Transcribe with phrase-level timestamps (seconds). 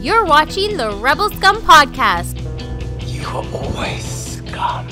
[0.00, 2.40] You're watching the Rebel Scum Podcast.
[3.06, 4.88] You are always scum.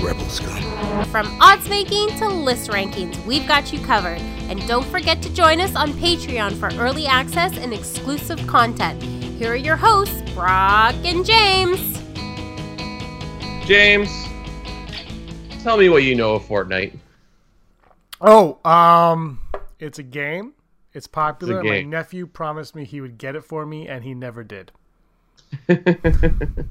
[0.00, 1.04] Rebel scum.
[1.06, 4.20] From odds making to list rankings, we've got you covered.
[4.48, 9.02] And don't forget to join us on Patreon for early access and exclusive content.
[9.02, 12.00] Here are your hosts, Brock and James.
[13.66, 14.08] James,
[15.64, 16.96] tell me what you know of Fortnite.
[18.20, 19.40] Oh, um,
[19.80, 20.54] it's a game.
[20.94, 21.62] It's popular.
[21.62, 24.72] My nephew promised me he would get it for me, and he never did.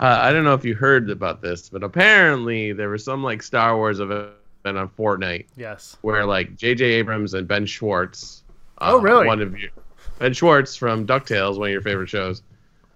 [0.00, 3.40] Uh, I don't know if you heard about this, but apparently there was some like
[3.40, 4.32] Star Wars event
[4.64, 5.96] on Fortnite Yes.
[6.02, 6.84] where like J.J.
[6.84, 8.42] Abrams and Ben Schwartz.
[8.78, 9.28] Oh, really?
[9.28, 9.70] One of you,
[10.18, 12.42] Ben Schwartz from Ducktales, one of your favorite shows,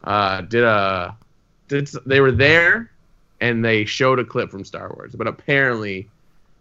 [0.02, 1.16] uh, did a
[1.68, 2.90] did they were there
[3.40, 6.08] and they showed a clip from Star Wars, but apparently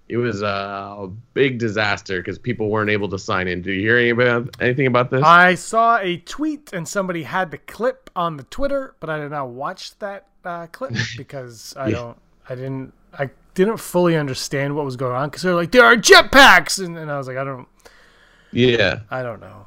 [0.08, 3.62] it was a big disaster because people weren't able to sign in.
[3.62, 5.24] Do you hear any about anything about this?
[5.24, 9.32] I saw a tweet, and somebody had the clip on the Twitter, but I did
[9.32, 11.96] not watch that uh, clip because I Yeah.
[11.96, 12.18] don't.
[12.50, 12.94] I didn't.
[13.18, 16.98] I didn't fully understand what was going on because they're like, there are jetpacks, and,
[16.98, 17.68] and I was like, I don't.
[18.52, 19.00] yeah.
[19.10, 19.66] I don't know.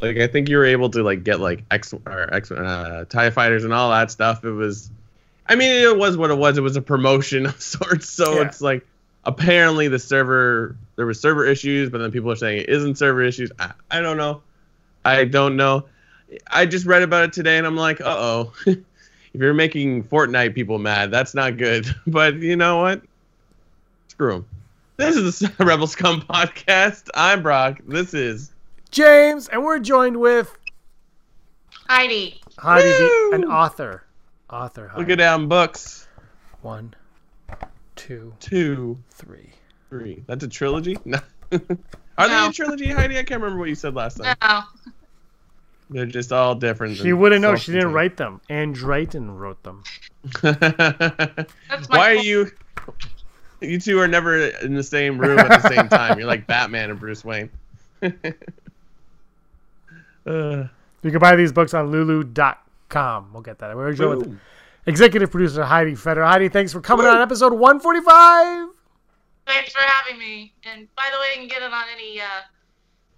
[0.00, 3.30] like I think you were able to like get like X or X uh, Tie
[3.30, 4.44] fighters and all that stuff.
[4.44, 4.90] It was,
[5.48, 6.58] I mean, it was what it was.
[6.58, 8.08] It was a promotion of sorts.
[8.08, 8.46] So Yeah.
[8.46, 8.86] it's like
[9.28, 13.22] apparently the server there was server issues, but then people are saying it isn't server
[13.22, 13.52] issues.
[13.58, 14.42] I, I don't know.
[15.04, 15.84] I don't know.
[16.48, 18.52] I just read about it today and I'm like, uh oh.
[18.66, 18.78] if
[19.34, 21.86] you're making Fortnite people mad, that's not good.
[22.06, 23.02] But you know what?
[24.08, 24.46] Screw them.
[24.96, 27.08] This is the Rebel Scum podcast.
[27.14, 27.80] I'm Brock.
[27.86, 28.50] This is
[28.90, 30.56] James, and we're joined with
[31.88, 32.40] Heidi.
[32.58, 34.02] Heidi, the, an author.
[34.50, 34.88] Author.
[34.88, 35.00] Heidi.
[35.02, 36.08] look at down books.
[36.62, 36.94] One,
[37.98, 39.50] two, Two, three.
[39.90, 40.22] three.
[40.26, 40.96] That's a trilogy?
[41.06, 41.18] No.
[42.18, 43.16] Are they a trilogy, Heidi?
[43.18, 44.36] I can't remember what you said last time.
[44.42, 44.62] No.
[45.88, 46.96] They're just all different.
[46.98, 47.56] She wouldn't know.
[47.56, 48.40] She didn't write them.
[48.50, 49.82] And Drayton wrote them.
[50.42, 51.46] That's my
[51.88, 52.50] Why are you?
[53.62, 56.18] You two are never in the same room at the same time.
[56.18, 57.48] You're like Batman and Bruce Wayne.
[58.02, 58.10] uh,
[60.26, 63.30] You can buy these books on lulu.com.
[63.32, 63.74] We'll get that.
[63.76, 64.40] We're joined with boom.
[64.86, 66.24] Executive producer Heidi Feder.
[66.24, 68.68] Heidi, thanks for coming on episode 145.
[69.46, 70.54] Thanks for having me.
[70.64, 72.24] And by the way, you can get it on any uh,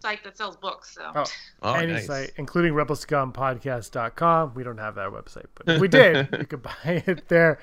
[0.01, 0.95] site that sells books.
[0.95, 1.11] So.
[1.15, 1.25] Oh,
[1.63, 2.07] Oh, any nice.
[2.07, 4.55] site, including rebelscumpodcast.com.
[4.55, 7.59] We don't have that website, but if we did, you could buy it there.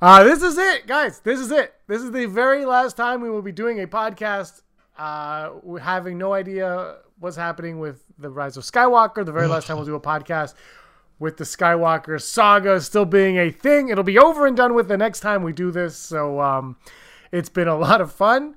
[0.00, 1.20] Uh, this is it, guys.
[1.20, 1.74] This is it.
[1.86, 4.62] This is the very last time we will be doing a podcast.
[4.96, 5.50] Uh,
[5.80, 9.24] having no idea what's happening with the Rise of Skywalker.
[9.24, 10.54] The very last time we'll do a podcast
[11.18, 13.88] with the Skywalker saga still being a thing.
[13.88, 15.96] It'll be over and done with the next time we do this.
[15.96, 16.76] So um,
[17.32, 18.54] it's been a lot of fun.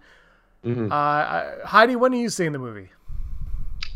[0.65, 0.91] Mhm.
[0.91, 2.89] Uh, Heidi, when are you seeing the movie?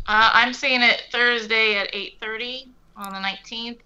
[0.08, 3.78] Uh, I'm seeing it Thursday at 8:30 on the 19th.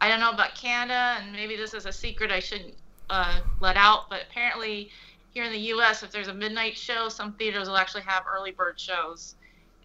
[0.00, 2.74] I don't know about Canada, and maybe this is a secret I shouldn't
[3.10, 4.90] uh, let out, but apparently
[5.32, 8.50] here in the U.S., if there's a midnight show, some theaters will actually have early
[8.50, 9.34] bird shows.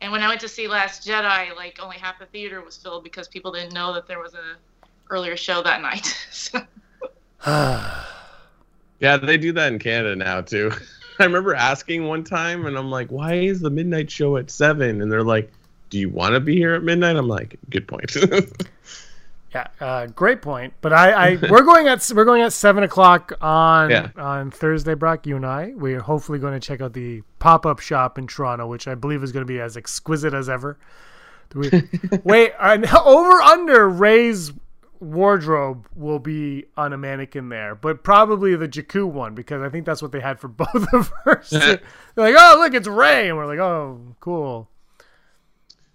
[0.01, 3.03] And when I went to see Last Jedi, like only half the theater was filled
[3.03, 4.55] because people didn't know that there was a
[5.09, 6.15] earlier show that night.
[8.99, 10.71] Yeah, they do that in Canada now too.
[11.19, 15.01] I remember asking one time, and I'm like, "Why is the midnight show at 7?
[15.01, 15.51] And they're like,
[15.89, 18.11] "Do you want to be here at midnight?" I'm like, "Good point."
[19.55, 20.73] Yeah, uh, great point.
[20.81, 24.09] But I, I we're going at we're going at seven o'clock on Yeah.
[24.17, 25.25] on Thursday, Brock.
[25.25, 25.73] You and I.
[25.75, 29.23] We're hopefully going to check out the pop up shop in Toronto, which I believe
[29.23, 30.77] is going to be as exquisite as ever.
[31.55, 31.69] We-
[32.23, 34.51] Wait, over under Rey's
[34.99, 39.85] wardrobe will be on a mannequin there, but probably the Jakku one because I think
[39.85, 41.49] that's what they had for both of us.
[41.51, 41.79] They're
[42.15, 44.69] like, oh look, it's Rey, and we're like, oh cool.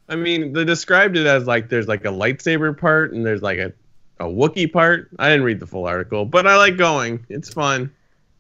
[0.09, 3.59] I mean, they described it as like there's like a lightsaber part and there's like
[3.59, 3.73] a,
[4.21, 5.11] a Wookiee part.
[5.19, 7.25] I didn't read the full article, but I like going.
[7.29, 7.93] It's fun.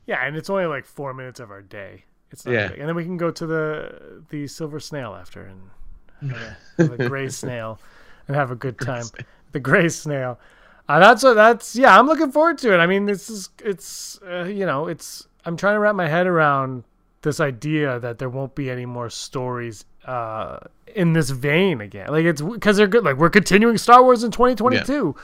[0.06, 2.04] Yeah, and it's only like four minutes of our day.
[2.30, 2.68] It's not Yeah.
[2.68, 2.78] big.
[2.80, 5.50] And then we can go to the the silver snail after
[6.20, 6.34] and
[6.78, 7.78] a, gray snail
[8.26, 9.04] and have a good time.
[9.52, 10.38] The gray snail.
[10.88, 11.98] Uh, that's what that's yeah.
[11.98, 12.78] I'm looking forward to it.
[12.78, 16.26] I mean, this is it's uh, you know it's I'm trying to wrap my head
[16.26, 16.84] around
[17.22, 20.58] this idea that there won't be any more stories uh,
[20.94, 22.08] in this vein again.
[22.08, 23.04] Like it's because they're good.
[23.04, 25.14] Like we're continuing Star Wars in 2022.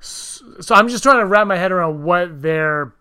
[0.00, 2.94] S- So I'm just trying to wrap my head around what their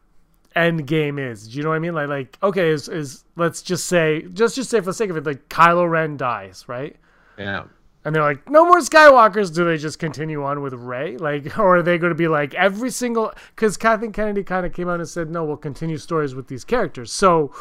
[0.55, 1.47] end game is.
[1.47, 1.93] Do you know what I mean?
[1.93, 5.17] Like like okay, is is let's just say just just say for the sake of
[5.17, 6.95] it, like Kylo Ren dies, right?
[7.37, 7.65] Yeah.
[8.05, 9.53] And they're like, no more Skywalkers.
[9.53, 11.17] Do they just continue on with Rey?
[11.17, 13.33] Like, or are they going to be like every single?
[13.53, 16.63] Because Kathleen Kennedy kind of came out and said, no, we'll continue stories with these
[16.63, 17.11] characters.
[17.11, 17.53] So,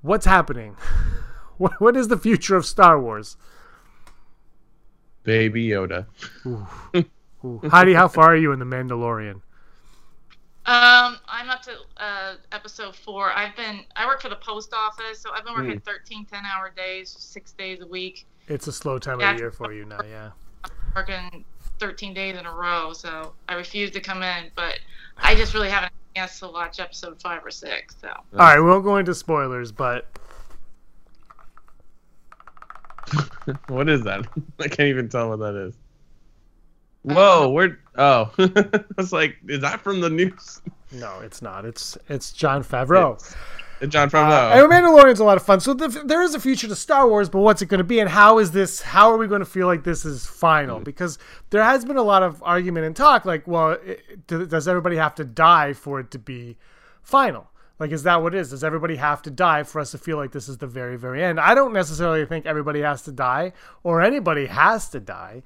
[0.00, 0.76] what's happening?
[1.58, 3.36] what what is the future of Star Wars?
[5.24, 6.06] Baby Yoda.
[6.46, 6.66] Ooh.
[7.70, 9.40] Heidi, how far are you in the Mandalorian?
[10.64, 13.32] Um, I'm up to uh, episode four.
[13.32, 16.70] I've been I work for the post office, so I've been working 13, 10 hour
[16.76, 19.32] days, six days a week, It's a slow time of Yeah.
[19.32, 20.30] the year for you now, yeah.
[20.94, 21.44] working
[21.80, 22.92] 13 days in a row.
[22.92, 24.78] So I refuse to come in, but
[25.16, 27.96] I just really haven't had a chance to watch episode five or six.
[28.00, 30.06] So All right, we won't go into spoilers, but
[33.68, 34.26] What is that?
[34.60, 35.74] I can't even tell what that is.
[37.02, 37.78] Whoa, where?
[37.96, 40.60] Oh, I was like, is that from the news?
[40.92, 41.64] no, it's not.
[41.64, 43.14] It's it's Jon Favreau.
[43.14, 43.34] It's-
[43.88, 44.62] Jon Uh, Favreau.
[44.62, 45.58] and Mandalorian's a lot of fun.
[45.58, 47.98] So the, there is a future to Star Wars, but what's it going to be,
[47.98, 48.80] and how is this?
[48.80, 50.78] How are we going to feel like this is final?
[50.78, 51.18] Because
[51.50, 55.16] there has been a lot of argument and talk, like, well, it, does everybody have
[55.16, 56.56] to die for it to be
[57.02, 57.48] final?
[57.78, 58.50] Like, is that what it is?
[58.50, 61.24] Does everybody have to die for us to feel like this is the very, very
[61.24, 61.40] end?
[61.40, 63.52] I don't necessarily think everybody has to die
[63.82, 65.42] or anybody has to die.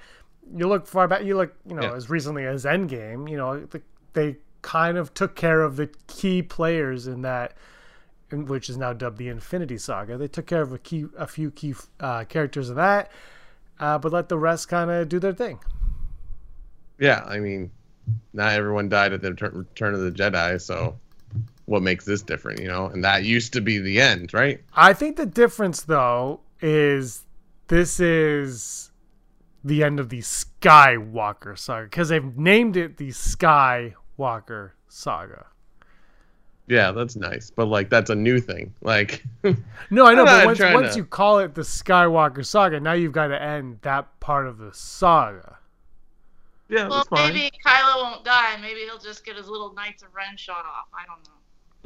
[0.55, 1.25] You look far back.
[1.25, 1.95] You look, you know, Yeah.
[1.95, 3.31] as recently as Endgame.
[3.31, 3.81] You know, the,
[4.13, 7.55] they kind of took care of the key players in that
[8.31, 10.19] in- which is now dubbed the Infinity Saga.
[10.19, 13.11] They took care of a key, a few key uh, characters of that,
[13.79, 15.61] uh, but let the rest kind of do their thing.
[16.99, 17.71] yeah, I mean,
[18.33, 20.99] not everyone died at the Return Return of the Jedi, so
[21.67, 22.87] what makes this different, you know?
[22.87, 24.61] And that used to be the end, right?
[24.75, 27.25] I think the difference, though, is
[27.69, 28.91] this is
[29.65, 35.47] the end of the Skywalker saga because they've named it the Skywalker saga.
[36.69, 38.75] Yeah, that's nice, but like that's a new thing.
[38.83, 39.25] Like,
[39.91, 43.13] No, I know, but once, once to- you call it the Skywalker saga, now you've
[43.13, 45.59] got to end that part of the saga.
[46.69, 48.57] yeah, well, maybe Kylo won't die.
[48.61, 50.87] Maybe he'll just get his little Knights of Ren shot off.
[50.93, 51.35] I don't know.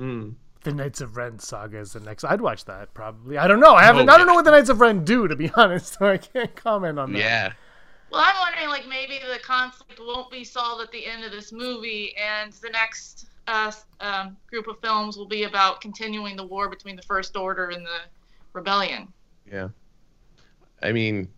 [0.00, 0.34] Mm.
[0.62, 2.24] The Knights of Ren saga is the next.
[2.24, 3.38] I'd watch that probably.
[3.38, 3.74] I don't know.
[3.74, 4.08] I haven't.
[4.08, 5.98] Oh, I don't know what the Knights of Ren do, to be honest.
[5.98, 7.18] So I can't comment on that.
[7.18, 7.52] Yeah,
[8.10, 11.50] Well, I'm wondering, like, maybe the conflict won't be solved at the end of this
[11.52, 16.68] movie, and the next uh, um, group of films will be about continuing the war
[16.68, 18.00] between the First Order and the
[18.52, 19.08] Rebellion.
[19.50, 19.68] yeah.
[20.82, 21.28] I mean,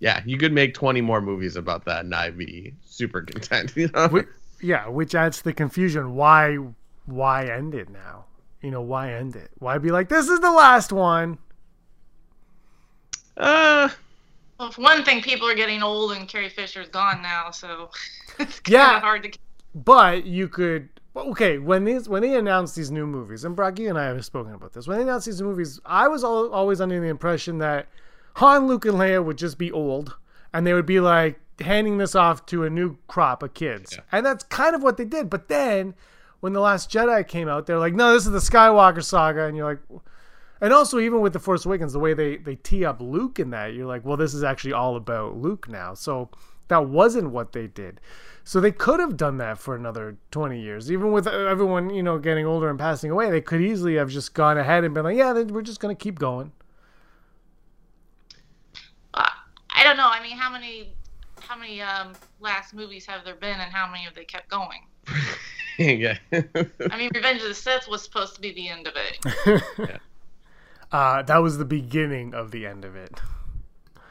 [0.00, 3.72] yeah, you could make 20 more movies about that, and I'd be super content.
[3.76, 4.24] You know?
[4.60, 6.14] Yeah, which adds to the confusion.
[6.14, 6.58] Why?
[7.06, 8.26] Why end it now?
[8.60, 9.50] You know, why end it?
[9.58, 11.38] Why be like, this is the last one?
[13.36, 13.88] Uh,
[14.58, 17.90] Well, for one thing, people are getting old, and Carrie Fisher's gone now, so
[18.38, 18.96] it's kind Yeah.
[18.98, 19.38] of hard to.
[19.74, 20.88] But you could.
[21.16, 24.24] Okay, when these when they announced these new movies, and Brock, you and I have
[24.24, 24.86] spoken about this.
[24.86, 27.86] When they announced these new movies, I was al- always under the impression that
[28.36, 30.16] Han, Luke, and Leia would just be old,
[30.54, 34.24] and they would be like handing this off to a new crop of kids, and
[34.24, 35.28] that's kind of what they did.
[35.28, 35.94] But then,
[36.42, 39.56] when the Last Jedi came out, they're like, "No, this is the Skywalker saga," and
[39.56, 40.02] you're like,
[40.60, 43.50] and also even with the Force Awakens, the way they they tee up Luke in
[43.50, 45.94] that, you're like, well, this is actually all about Luke now.
[45.94, 46.30] So
[46.66, 48.00] that wasn't what they did.
[48.42, 52.18] So they could have done that for another 20 years, even with everyone you know
[52.18, 53.30] getting older and passing away.
[53.30, 56.18] They could easily have just gone ahead and been like, yeah, we're just gonna keep
[56.18, 56.50] going.
[59.14, 59.28] Uh,
[59.70, 60.08] I don't know.
[60.08, 60.96] I mean, how many,
[61.38, 64.80] how many um, last movies have there been, and how many have they kept going?
[65.78, 66.16] yeah.
[66.32, 70.00] I mean, Revenge of the Sith was supposed to be the end of it.
[70.92, 73.18] Uh, that was the beginning of the end of it.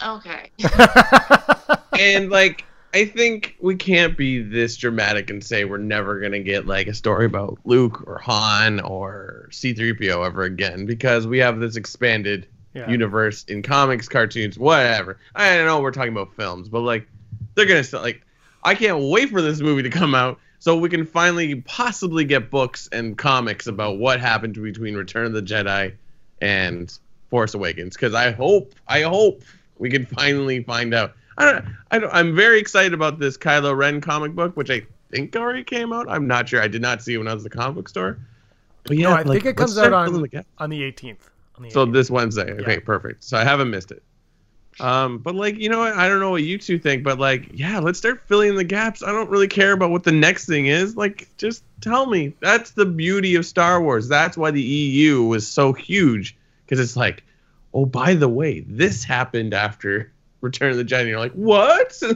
[0.04, 0.50] Okay.
[2.00, 6.65] and like I think we can't be this dramatic and say we're never gonna get
[6.65, 11.75] like a story about Luke or Han or C-3PO ever again because we have this
[11.75, 12.89] expanded Yeah.
[12.89, 15.18] universe in comics, cartoons, whatever.
[15.36, 17.08] I don't know we're talking about films, but like
[17.53, 18.24] they're gonna still like
[18.63, 22.51] I can't wait for this movie to come out so we can finally possibly get
[22.51, 25.91] books and comics about what happened between Return of the Jedi
[26.39, 26.98] and
[27.32, 29.41] Force Awakens because I hope I hope
[29.80, 31.13] we can finally find out.
[31.39, 34.84] I don't, I don't, I'm very excited about this Kylo Ren comic book, which I
[35.10, 36.08] think already came out.
[36.08, 36.62] I'm not sure.
[36.62, 38.20] I did not see it when I was at the comic book store.
[38.84, 41.18] But yeah, no, I like, think it comes out on the on the 18th.
[41.56, 42.51] On the So this Wednesday.
[42.51, 42.80] Okay, Yeah.
[42.86, 43.24] perfect.
[43.24, 44.03] So I haven't missed it.
[44.80, 45.82] Um, but like, you know?
[45.82, 49.04] I don't know what you two think, but like, yeah, let's start filling the gaps.
[49.04, 50.96] I don't really care about what the next thing is.
[50.96, 52.34] Like, just tell me.
[52.40, 54.08] That's the beauty of Star Wars.
[54.08, 57.24] That's why the EU was so huge because it's like,
[57.74, 60.12] oh, by the way, this happened after
[60.42, 61.01] Return of the Jedi.
[61.01, 62.01] And you're like, what?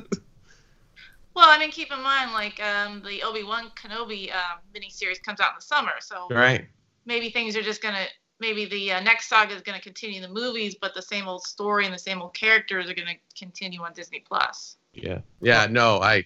[1.36, 5.42] Well, I mean, keep in mind, like um, the Obi Wan Kenobi um, miniseries comes
[5.42, 6.66] out in the summer, so right.
[7.06, 8.06] maybe things are just gonna.
[8.40, 11.86] Maybe the uh, next saga is gonna continue the movies, but the same old story
[11.86, 14.78] and the same old characters are gonna continue on Disney Plus.
[14.94, 15.20] Yeah.
[15.42, 15.68] Yeah.
[15.70, 16.26] No, I.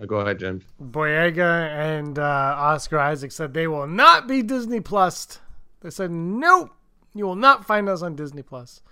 [0.00, 0.62] oh, Go ahead, James.
[0.80, 5.40] Boyega and uh, Oscar Isaac said they will not be Disney Plus.
[5.80, 6.70] They said nope,
[7.14, 8.82] you will not find us on Disney Plus.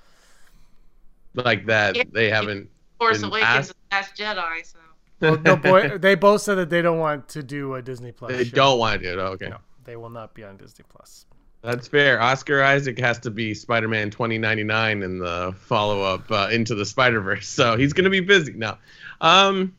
[1.35, 1.97] Like that.
[1.97, 2.05] Yeah.
[2.11, 2.69] They haven't.
[2.99, 4.79] Force Awakens Last Jedi, so.
[5.21, 8.33] Well, no boy, they both said that they don't want to do a Disney Plus.
[8.33, 8.57] They show.
[8.57, 9.23] don't want to do it.
[9.23, 9.49] Okay.
[9.49, 11.27] No, they will not be on Disney Plus.
[11.63, 12.21] That's fair.
[12.21, 17.77] Oscar Isaac has to be Spider-Man 2099 in the follow-up uh, into the Spider-Verse, so
[17.77, 18.79] he's gonna be busy now.
[19.21, 19.77] Um,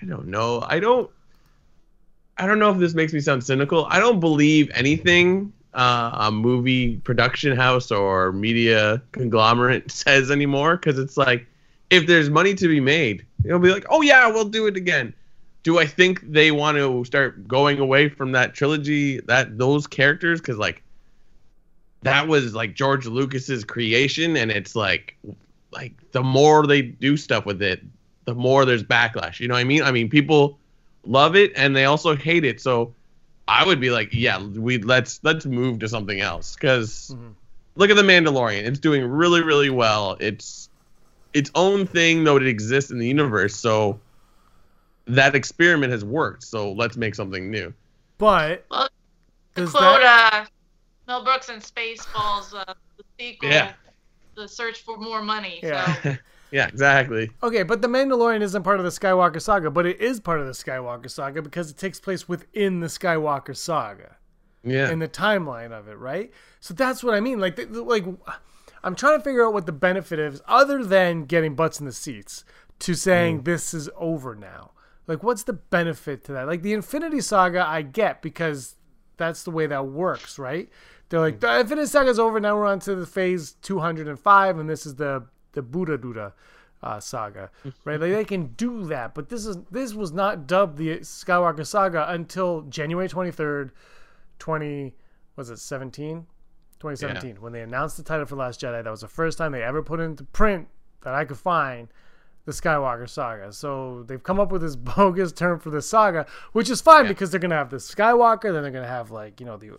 [0.00, 0.64] I don't know.
[0.66, 1.10] I don't.
[2.36, 3.86] I don't know if this makes me sound cynical.
[3.90, 10.98] I don't believe anything uh, a movie production house or media conglomerate says anymore because
[10.98, 11.46] it's like
[11.90, 15.14] if there's money to be made, they'll be like, "Oh yeah, we'll do it again."
[15.62, 20.40] Do I think they want to start going away from that trilogy, that those characters?
[20.40, 20.82] Because like
[22.02, 25.16] that was like George Lucas's creation, and it's like
[25.72, 27.82] like the more they do stuff with it,
[28.24, 29.40] the more there's backlash.
[29.40, 29.82] You know what I mean?
[29.82, 30.58] I mean, people
[31.04, 32.60] love it and they also hate it.
[32.60, 32.94] So
[33.46, 37.34] I would be like, yeah, we let's let's move to something else because Mhm.
[37.76, 38.64] look at the Mandalorian.
[38.64, 40.16] It's doing really really well.
[40.20, 40.68] It's
[41.34, 43.56] its own thing though it exists in the universe.
[43.56, 44.00] So
[45.08, 46.44] that experiment has worked.
[46.44, 47.72] So let's make something new.
[48.18, 48.88] But Well,
[49.54, 50.32] To does quote that?
[50.34, 50.46] uh,
[51.06, 53.72] Mel Brooks in Spaceballs, uh, the sequel, Yeah.
[54.34, 55.60] The Search for More Money.
[55.62, 55.94] Yeah.
[56.02, 56.16] So
[56.50, 57.30] yeah, exactly.
[57.42, 60.46] Okay, but the Mandalorian isn't part of the Skywalker saga, but it is part of
[60.46, 64.16] the Skywalker saga because it takes place within the Skywalker saga.
[64.64, 64.90] Yeah.
[64.90, 66.32] in the timeline of it, right?
[66.60, 67.38] So that's what I mean.
[67.38, 68.04] Like, th- th- like
[68.82, 71.92] I'm trying to figure out what the benefit is, other than getting butts in the
[71.92, 72.44] seats,
[72.80, 74.72] to saying this is over now.
[75.08, 76.46] Like, what's the benefit to that?
[76.46, 78.76] Like the Infinity Saga, I get because
[79.16, 80.68] that's the way that works, right?
[81.08, 82.56] They're like the Infinity Saga's over now.
[82.56, 86.34] We're on to the phase 205, and this is the the Buddha Duda
[86.82, 87.50] uh, saga,
[87.84, 87.98] right?
[87.98, 92.06] Like they can do that, but this is this was not dubbed the Skywalker saga
[92.10, 93.70] until January 23rd,
[94.38, 94.94] 20
[95.36, 96.26] was it 17
[96.80, 99.62] 2017 when they announced the title for last jedi that was the first time they
[99.62, 100.68] ever put into print
[101.02, 101.88] that i could find
[102.48, 103.52] the skywalker saga.
[103.52, 107.08] So they've come up with this bogus term for the saga which is fine Yeah.
[107.12, 109.58] because they're going to have the skywalker then they're going to have like you know
[109.58, 109.72] the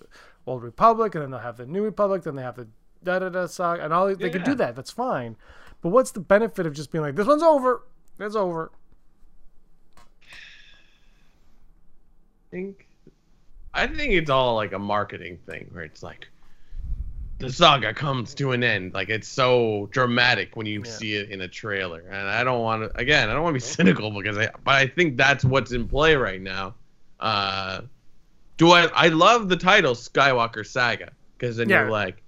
[0.46, 2.68] old republic and then they'll have the new republic then they have the
[3.04, 4.76] da da da saga and all these- they can do that.
[4.76, 5.36] That's fine.
[5.82, 7.84] But what's the benefit of just being like this one's over.
[8.20, 8.72] It's over
[12.52, 12.88] think
[13.74, 16.28] I think it's all like a marketing thing where it's like
[17.39, 18.93] the saga comes to an end.
[18.93, 20.84] Like it's so dramatic when you Yeah.
[20.84, 22.01] see it in a trailer.
[22.10, 24.75] And I don't want to again, I don't want to be cynical because I but
[24.75, 26.75] I think that's what's in play right now.
[27.19, 27.81] Uh
[28.58, 31.75] do I I love the title Skywalker Saga because then Yeah.
[31.75, 32.24] you're like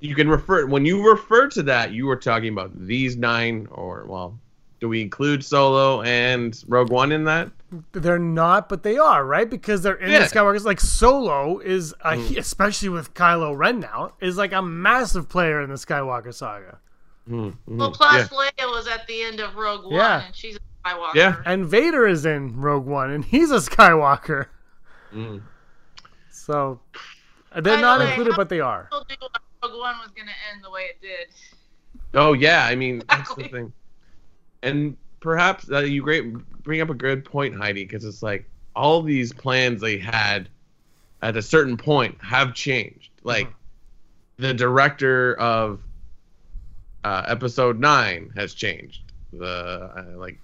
[0.00, 4.06] you can refer when you refer to that you were talking about these nine or
[4.06, 4.38] well
[4.84, 7.50] do we include Solo and Rogue One in that?
[7.92, 9.48] They're not, but they are, right?
[9.48, 10.18] Because they're in Yeah.
[10.18, 10.62] the Skywalker.
[10.62, 15.70] Like Solo is, a, especially with Kylo Ren now, is like a massive player in
[15.70, 16.80] the Skywalker saga.
[17.26, 18.36] Mhm, well, mhm, plus yeah.
[18.38, 20.26] Leia was at the end of Rogue One, Yeah.
[20.26, 21.14] and she's a Skywalker.
[21.14, 21.36] Yeah.
[21.46, 24.48] And Vader is in Rogue One, and he's a Skywalker.
[25.14, 25.40] Mhm.
[26.30, 26.78] So
[27.54, 28.88] they're By the not way, included, how- but they are.
[28.92, 29.16] Told you
[29.62, 31.28] Rogue One was going to end the way it did.
[32.12, 33.72] Oh yeah, I mean that's the thing,
[34.64, 39.02] and perhaps uh, you great bring up a good point, Heidi, because it's like all
[39.02, 40.48] these plans they had
[41.22, 43.10] at a certain point have changed.
[43.22, 43.48] Like
[44.36, 45.80] the director of
[47.04, 49.12] uh, episode nine has changed.
[49.32, 49.46] The
[49.96, 50.38] uh, like,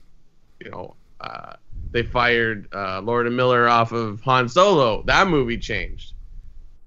[0.62, 1.54] you know, uh,
[1.90, 5.02] they fired uh, Lord and Miller off of Han Solo.
[5.04, 6.14] That movie changed.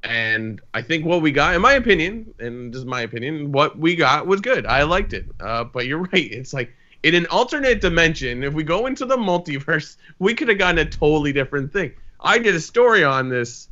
[0.03, 3.95] And I think what we got, in my opinion, and just my opinion, what we
[3.95, 4.65] got was good.
[4.65, 5.25] I liked it.
[5.39, 6.31] Uh, but you're right.
[6.31, 6.73] It's like
[7.03, 10.85] in an alternate dimension, if we go into the multiverse, we could have gotten a
[10.89, 11.91] totally different thing.
[12.21, 13.67] I did a story on this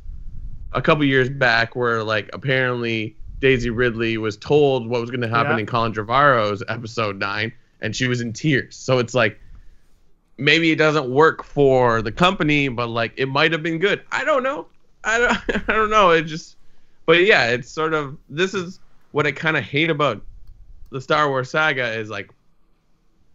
[0.72, 5.28] a couple years back where, like, apparently Daisy Ridley was told what was going to
[5.28, 5.58] happen Yeah.
[5.58, 8.76] in Colin Trevorrow's episode nine, and she was in tears.
[8.76, 9.38] So it's like
[10.38, 14.02] maybe it doesn't work for the company, but like it might have been good.
[14.12, 14.66] I don't know.
[15.04, 15.38] I don't.
[15.68, 16.10] I don't know.
[16.10, 16.56] It just.
[17.06, 18.16] But yeah, it's sort of.
[18.28, 18.78] This is
[19.12, 20.22] what I kind of hate about
[20.90, 22.30] the Star Wars saga is like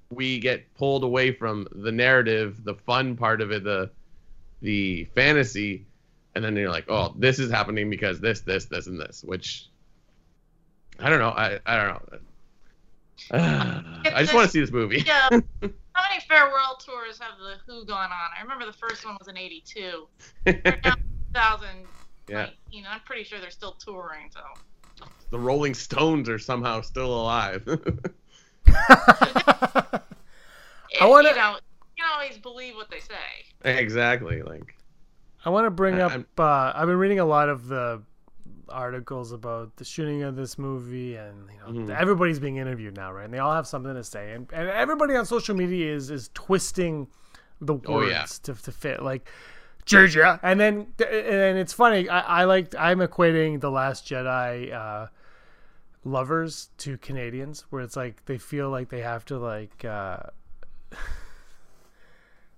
[0.09, 3.89] we get pulled away from the narrative, the fun part of it, the
[4.61, 5.85] the fantasy,
[6.35, 9.67] and then you're like, oh, this is happening because this, this, this, and this, which
[10.99, 11.29] I don't know.
[11.29, 12.19] I I don't know.
[13.31, 15.03] I just want to see this movie.
[15.05, 15.27] Yeah.
[15.29, 18.29] How many farewell tours have the Who gone on?
[18.37, 20.07] I remember the first one was in '82.
[20.45, 20.95] They're now
[21.33, 21.87] 2019.
[22.29, 22.49] Yeah.
[22.89, 24.29] I'm pretty sure they're still touring.
[24.31, 24.41] So
[25.31, 27.63] the Rolling Stones are somehow still alive.
[31.01, 33.15] I wanna- you know, you can always believe what they say.
[33.63, 34.41] exactly.
[34.41, 34.75] Like
[35.45, 36.11] I want to bring I- up.
[36.11, 38.01] I'm- Uh, I've been reading a lot of the
[38.69, 41.97] articles about the shooting of this movie, and you know Mhm.
[41.97, 43.23] everybody's being interviewed now, right?
[43.25, 46.29] And they all have something to say, and, and everybody on social media is is
[46.33, 47.07] twisting
[47.61, 48.25] the words Oh, yeah.
[48.43, 49.29] to to fit like.
[49.85, 52.09] Georgia, and then and it's funny.
[52.09, 55.07] I, I like I'm equating the Last Jedi uh,
[56.07, 60.17] lovers to Canadians, where it's like they feel like they have to like uh,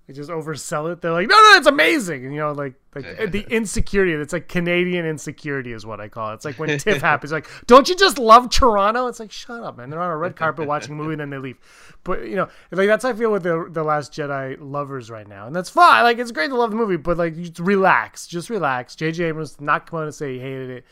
[0.10, 1.02] they just oversell it.
[1.02, 2.26] They're like, no, no, it's amazing.
[2.26, 4.14] And, you know, like like the insecurity.
[4.14, 6.34] It's like Canadian insecurity is what I call it.
[6.34, 9.06] It's like when TIFF happens, like, don't you just love Toronto?
[9.06, 9.92] It's like, shut up, man.
[9.92, 11.58] They're on a red carpet watching a movie and then they leave.
[12.04, 15.28] But you know, like that's how I feel with the the Last Jedi lovers right
[15.28, 16.02] now, and that's fine.
[16.02, 18.96] Like it's great to love the movie, but like just relax, just relax.
[18.96, 19.26] J.J.
[19.26, 20.86] Abrams did not come out and say he hated it.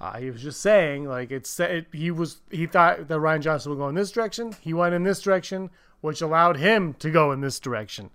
[0.00, 3.70] Uh, he was just saying, like it's it, he was he thought that Rian Johnson
[3.70, 4.54] would go in this direction.
[4.60, 5.70] He went in this direction,
[6.00, 8.10] which allowed him to go in this direction.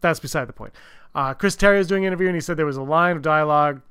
[0.00, 0.72] That's beside the point.
[1.14, 3.22] Uh, Chris Terrio was doing an interview, and he said there was a line of
[3.22, 3.82] dialogue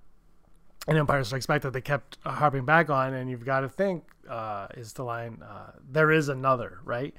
[0.87, 3.69] in Empire Strikes Back that they kept uh, harping back on, and you've got to
[3.69, 7.13] think uh, is the line uh, "There is another," right?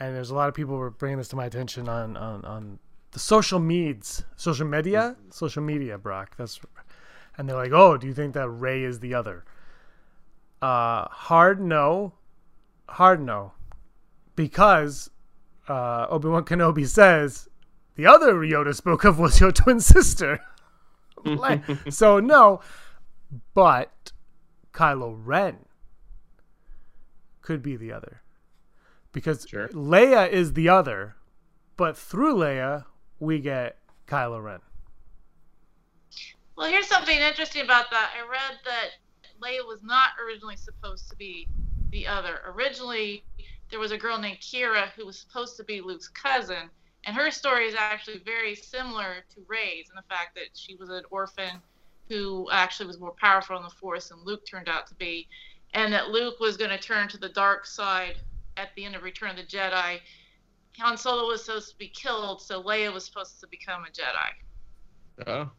[0.00, 2.78] And there's a lot of people were bringing this to my attention on on, on
[3.12, 6.36] the social meds, social media, social media, Brock.
[6.36, 6.60] That's
[7.36, 9.44] and they're like, "Oh, do you think that Rey is the other?"
[10.62, 12.14] Uh, hard no,
[12.88, 13.52] hard no,
[14.34, 15.10] because
[15.68, 17.48] uh, Obi Wan Kenobi says
[17.96, 20.40] the other Yoda spoke of was your twin sister.
[21.24, 22.60] Like, so no,
[23.52, 24.12] but
[24.72, 25.56] Kylo Ren
[27.42, 28.22] could be the other
[29.10, 29.66] because Sure.
[29.70, 31.16] Leia is the other,
[31.76, 32.84] but through Leia
[33.18, 34.60] we get Kylo Ren.
[36.56, 38.12] Well, here's something interesting about that.
[38.16, 38.90] I read that
[39.42, 41.48] Leia was not originally supposed to be
[41.90, 42.40] the other.
[42.46, 43.24] Originally,
[43.70, 46.70] there was a girl named Kira who was supposed to be Luke's cousin,
[47.04, 50.88] and her story is actually very similar to Rey's in the fact that she was
[50.88, 51.60] an orphan
[52.08, 55.28] who actually was more powerful in the Force than Luke turned out to be,
[55.74, 58.16] and that Luke was going to turn to the dark side
[58.56, 60.00] at the end of Return of the Jedi.
[60.78, 65.26] Han Solo was supposed to be killed, so Leia was supposed to become a Jedi.
[65.26, 65.50] Oh,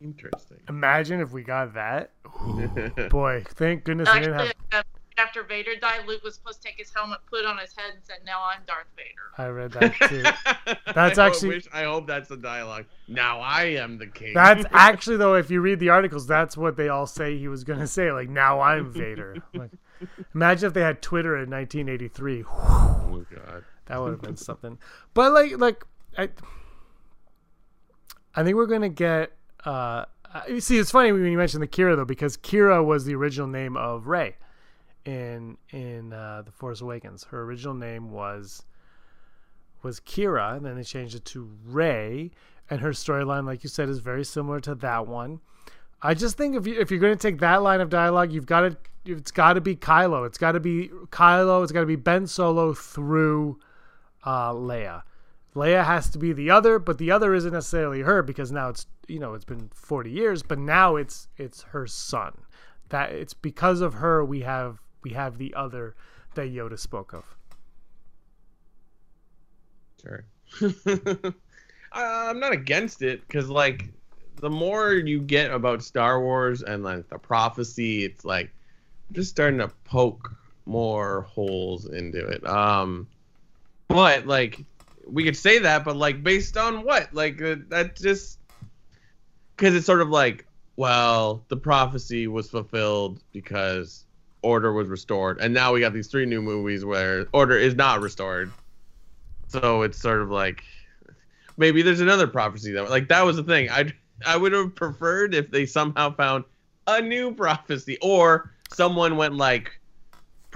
[0.00, 0.58] interesting.
[0.68, 2.10] Imagine if we got that.
[2.46, 2.68] Ooh,
[3.10, 4.52] boy, thank goodness we didn't have.
[4.72, 4.82] uh,
[5.18, 7.92] after Vader died, Luke was supposed to take his helmet, put it on his head,
[7.94, 10.74] and said, "Now I'm Darth Vader." I read that too.
[10.94, 12.84] That's I actually- wish- I hope that's the dialogue.
[13.08, 14.34] Now I am the king.
[14.34, 17.64] That's actually though, if you read the articles, that's what they all say he was
[17.64, 18.12] gonna say.
[18.12, 19.36] Like, now I'm Vader.
[19.54, 19.70] Like,
[20.34, 22.44] imagine if they had Twitter in 1983.
[22.46, 23.64] oh my god.
[23.86, 24.78] That would have been something.
[25.14, 25.84] But like, like
[26.18, 26.28] I,
[28.34, 29.32] I think we're gonna get.
[29.66, 30.04] Uh,
[30.48, 33.48] you see, it's funny when you mention the Kira though, because Kira was the original
[33.48, 34.36] name of Rey
[35.04, 37.24] in in uh, the Force Awakens.
[37.24, 38.62] Her original name was
[39.82, 42.30] was Kira, and then they changed it to Rey.
[42.68, 45.40] And her storyline, like you said, is very similar to that one.
[46.02, 48.46] I just think if you if you're going to take that line of dialogue, you've
[48.46, 50.26] got to it's got to be Kylo.
[50.26, 51.62] It's got to be Kylo.
[51.62, 53.58] It's got to be Ben Solo through
[54.24, 55.02] uh, Leia.
[55.56, 58.86] Leia has to be the other, but the other isn't necessarily her because now it's
[59.08, 62.36] you know it's been 40 years, but now it's it's her son.
[62.90, 65.96] That it's because of her we have we have the other
[66.34, 67.36] that Yoda spoke of.
[70.02, 70.24] Sure.
[71.92, 73.88] I'm not against it because, like,
[74.36, 78.52] the more you get about Star Wars and like the prophecy, it's like
[79.12, 80.30] just starting to poke
[80.66, 82.46] more holes into it.
[82.46, 83.08] Um,
[83.88, 84.64] but like
[85.06, 87.12] we could say that, but like based on what?
[87.14, 88.38] Like uh, that just
[89.56, 90.44] because it's sort of like,
[90.76, 94.04] well, the prophecy was fulfilled because
[94.42, 98.00] order was restored, and now we got these three new movies where order is not
[98.00, 98.50] restored.
[99.48, 100.64] So it's sort of like
[101.56, 103.70] maybe there's another prophecy that like that was the thing.
[103.70, 103.92] I
[104.26, 106.44] I would have preferred if they somehow found
[106.86, 109.80] a new prophecy or someone went like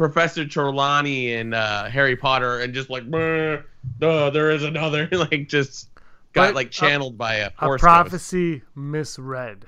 [0.00, 5.90] Professor Trelawney and uh, Harry Potter and just like duh, there is another like just
[6.32, 7.82] got But like a- channeled by a A force ghost.
[7.82, 9.66] prophecy misread.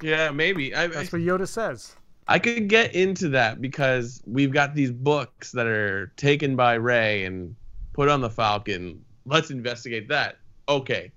[0.00, 0.72] Yeah, maybe.
[0.76, 1.96] I, That's what Yoda says.
[2.28, 7.24] I could get into that because we've got these books that are taken by Rey
[7.24, 7.56] and
[7.94, 9.04] put on the Falcon.
[9.26, 10.36] Let's investigate that.
[10.68, 11.10] Okay,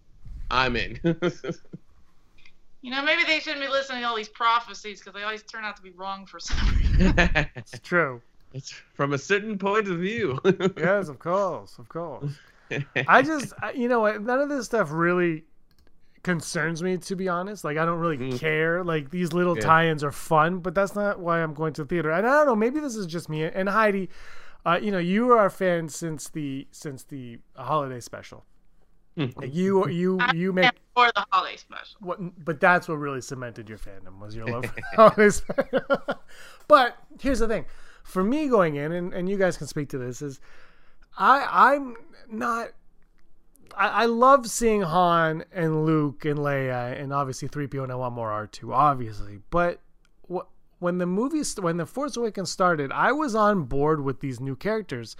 [0.50, 1.00] I'm in.
[2.84, 5.64] You know, maybe they shouldn't be listening to all these prophecies because they always turn
[5.64, 7.14] out to be wrong for some reason.
[7.56, 8.24] It's true.
[8.54, 10.40] It's from a certain point of view.
[10.78, 12.32] yes, of course, of course.
[13.08, 14.06] I just, I, you know?
[14.18, 15.44] None of this stuff really
[16.24, 17.64] concerns me, to be honest.
[17.64, 18.40] Like, I don't really Mm.
[18.40, 18.84] care.
[18.84, 19.64] Like, these little Yeah.
[19.64, 22.12] tie-ins are fun, but that's not why I'm going to the theater.
[22.12, 22.56] And I don't know.
[22.56, 23.44] Maybe this is just me.
[23.44, 24.10] And Heidi,
[24.66, 28.46] uh, you know, you are a fan since the since the holiday special.
[29.18, 31.98] Like, you you you make for the holiday special.
[32.00, 35.42] what, but that's what really cemented your fandom was your love for holidays.
[36.68, 37.66] but here's the thing,
[38.04, 40.40] for me going in, and, and you guys can speak to this, is
[41.18, 41.96] I I'm
[42.30, 42.70] not.
[43.76, 48.14] I, I love seeing Han and Luke and Leia and obviously 3PO and I want
[48.14, 49.40] more R2 obviously.
[49.50, 49.80] But
[50.30, 50.48] wh-
[50.80, 54.56] when the movies when the Force Awakens started I was on board with these new
[54.58, 55.16] characters.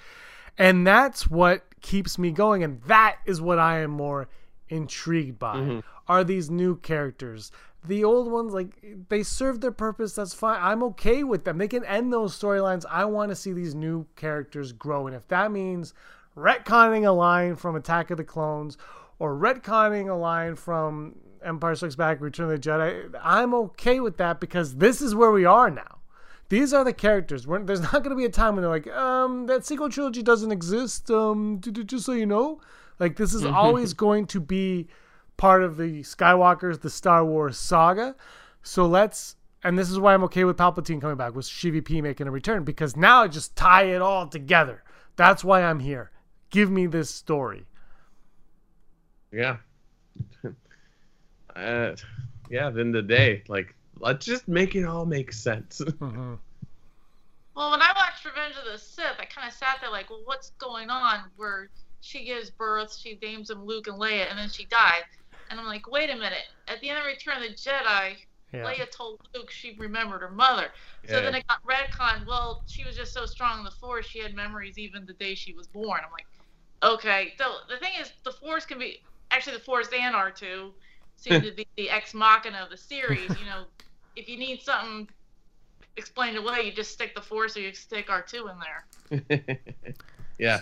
[0.58, 4.28] And that's what keeps me going and that is what I am more
[4.68, 5.56] intrigued by.
[5.56, 5.80] Mm-hmm.
[6.10, 10.60] Are these new characters the old ones like they serve their purpose that's fine.
[10.62, 11.58] I'm okay with them.
[11.58, 12.86] They can end those storylines.
[12.90, 15.08] I want to see these new characters grow.
[15.08, 15.94] And if that means
[16.38, 18.78] retconning a line from attack of the clones
[19.20, 24.18] or retconning a line from empire strikes back return of the jedi i'm okay with
[24.18, 25.98] that because this is where we are now.
[26.50, 27.48] These are the characters.
[27.48, 30.22] We're, there's not going to be a time when they're like, um, that sequel trilogy
[30.22, 31.10] doesn't exist.
[31.10, 32.60] Um, just so you know,
[33.00, 34.88] like this is always going to be
[35.38, 38.16] part of the Skywalker's, the Star Wars saga.
[38.64, 42.28] So let's, and this is why I'm okay with Palpatine coming back, with CVP making
[42.28, 44.84] a return because now I just tie it all together.
[45.16, 46.12] That's why I'm here.
[46.50, 47.66] Give me this story.
[49.32, 49.58] Yeah.
[51.56, 51.96] uh,
[52.50, 52.70] yeah.
[52.70, 55.82] Then the day, like, let's just make it all make sense.
[56.00, 56.36] hmm
[57.56, 60.22] Well, when I watched Revenge of the Sith, I kind of sat there like, well,
[60.26, 61.24] what's going on?
[61.38, 61.70] Where
[62.02, 65.04] she gives birth, she names them Luke and Leia, and then she dies.
[65.52, 66.46] And I'm like, wait a minute.
[66.70, 68.16] At the end of Return of the Jedi,
[68.54, 68.66] Yeah.
[68.66, 70.72] Leia told Luke she remembered her mother.
[71.08, 71.22] So Yeah.
[71.22, 72.26] then it got retcon.
[72.26, 75.36] Well, she was just so strong in the Force, she had memories even the day
[75.36, 76.02] she was born.
[76.04, 76.28] I'm like,
[76.84, 77.34] okay.
[77.38, 79.00] So the thing is, the Force can be
[79.32, 80.72] actually the Force and R2
[81.18, 83.38] seem to be the ex machina of the series.
[83.38, 83.66] You know,
[84.16, 85.08] if you need something
[85.98, 89.58] explained away, you just stick the Force or you stick R2 in there.
[90.40, 90.62] yeah.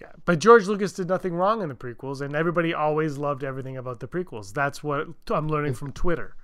[0.00, 3.76] Yeah, but George Lucas did nothing wrong in the prequels, and everybody always loved everything
[3.76, 4.52] about the prequels.
[4.52, 6.36] That's what I'm learning from Twitter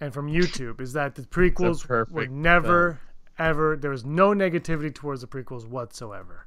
[0.00, 2.98] and from YouTube is that the prequels were perfect never,
[3.38, 3.76] ever.
[3.76, 6.46] There was no negativity towards the prequels whatsoever.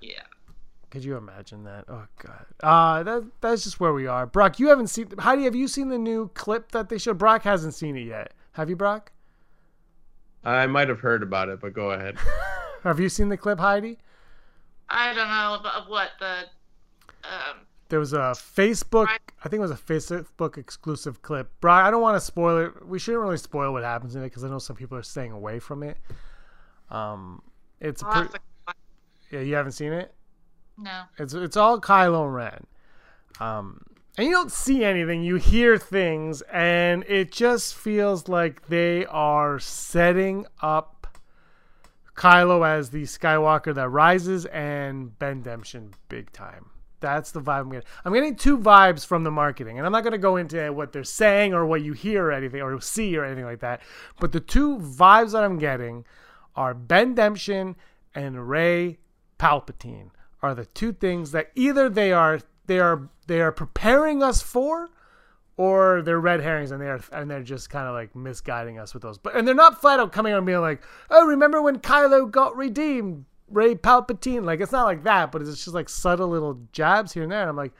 [0.00, 0.22] Yeah.
[0.90, 1.84] Could you imagine that?
[1.88, 4.26] Oh god, uh, that that's just where we are.
[4.26, 5.08] Brock, you haven't seen.
[5.18, 7.16] Heidi, have you seen the new clip that they showed?
[7.16, 8.32] Brock hasn't seen it yet.
[8.52, 9.12] Have you, Brock?
[10.42, 12.16] I might have heard about it, but go ahead.
[12.82, 13.98] Have you seen the clip, Heidi?
[14.90, 16.44] I don't know of what the.
[17.24, 21.50] Um, There was a Facebook, I think it was a Facebook exclusive clip.
[21.60, 22.86] Brian, I don't want to spoil it.
[22.86, 25.32] We shouldn't really spoil what happens in it because I know some people are staying
[25.32, 25.96] away from it.
[26.90, 27.42] Um,
[27.80, 28.28] it's pre-
[29.30, 30.12] yeah, you haven't seen it.
[30.76, 31.02] no.
[31.18, 32.66] It's it's all Kylo Ren,
[33.38, 33.82] um,
[34.18, 35.22] and you don't see anything.
[35.22, 40.99] You hear things, and it just feels like they are setting up
[42.20, 46.68] Kylo as the Skywalker that rises and Ben Demption big time.
[47.00, 47.88] That's the vibe I'm getting.
[48.04, 50.92] I'm getting two vibes from the marketing, and I'm not going to go into what
[50.92, 53.80] they're saying or what you hear or anything or see or anything like that.
[54.20, 56.04] But the two vibes that I'm getting
[56.54, 57.74] are Ben Demption
[58.14, 58.98] and Rey
[59.38, 60.10] Palpatine
[60.42, 64.90] are the two things that either they are they are they are preparing us for
[65.56, 69.02] or they're red herrings and they're and they're just kind of like misguiding us with
[69.02, 69.18] those.
[69.18, 72.56] But and they're not flat out coming on being like, "Oh, remember when Kylo got
[72.56, 73.24] redeemed?
[73.48, 77.22] Rey Palpatine." Like it's not like that, but it's just like subtle little jabs here
[77.24, 77.42] and there.
[77.42, 77.72] And I'm like,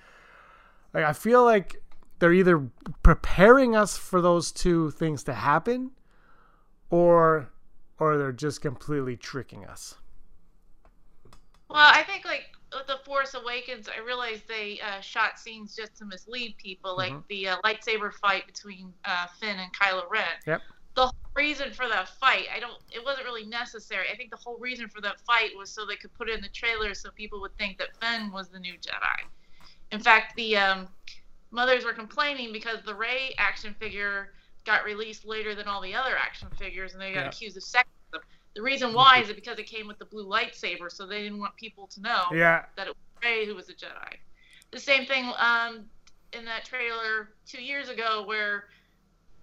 [0.93, 1.83] like I feel like
[2.19, 2.69] they're either
[3.03, 5.93] preparing us for those two things to happen,
[6.91, 7.51] or
[7.99, 9.95] or they're just completely tricking us.
[11.69, 12.50] Well, I think like
[12.87, 17.21] the Force Awakens, I realized they uh, shot scenes just to mislead people, like Mm-hmm.
[17.29, 20.25] the uh, lightsaber fight between uh, Finn and Kylo Ren.
[20.47, 20.63] Yep.
[20.95, 22.79] The whole reason for that fight, I don't.
[22.93, 24.07] It wasn't really necessary.
[24.13, 26.41] I think the whole reason for that fight was so they could put it in
[26.43, 29.27] the trailer, so people would think that Finn was the new Jedi.
[29.93, 30.89] In fact, the um,
[31.51, 34.31] mothers were complaining because the Rey action figure
[34.67, 37.29] got released later than all the other action figures, and they got Yeah.
[37.29, 37.85] accused of sexism.
[38.55, 41.39] The reason why is it because it came with the blue lightsaber, so they didn't
[41.39, 44.17] want people to know Yeah, that it was Rey who was a Jedi.
[44.73, 45.85] The same thing um,
[46.33, 48.65] in that trailer two years ago where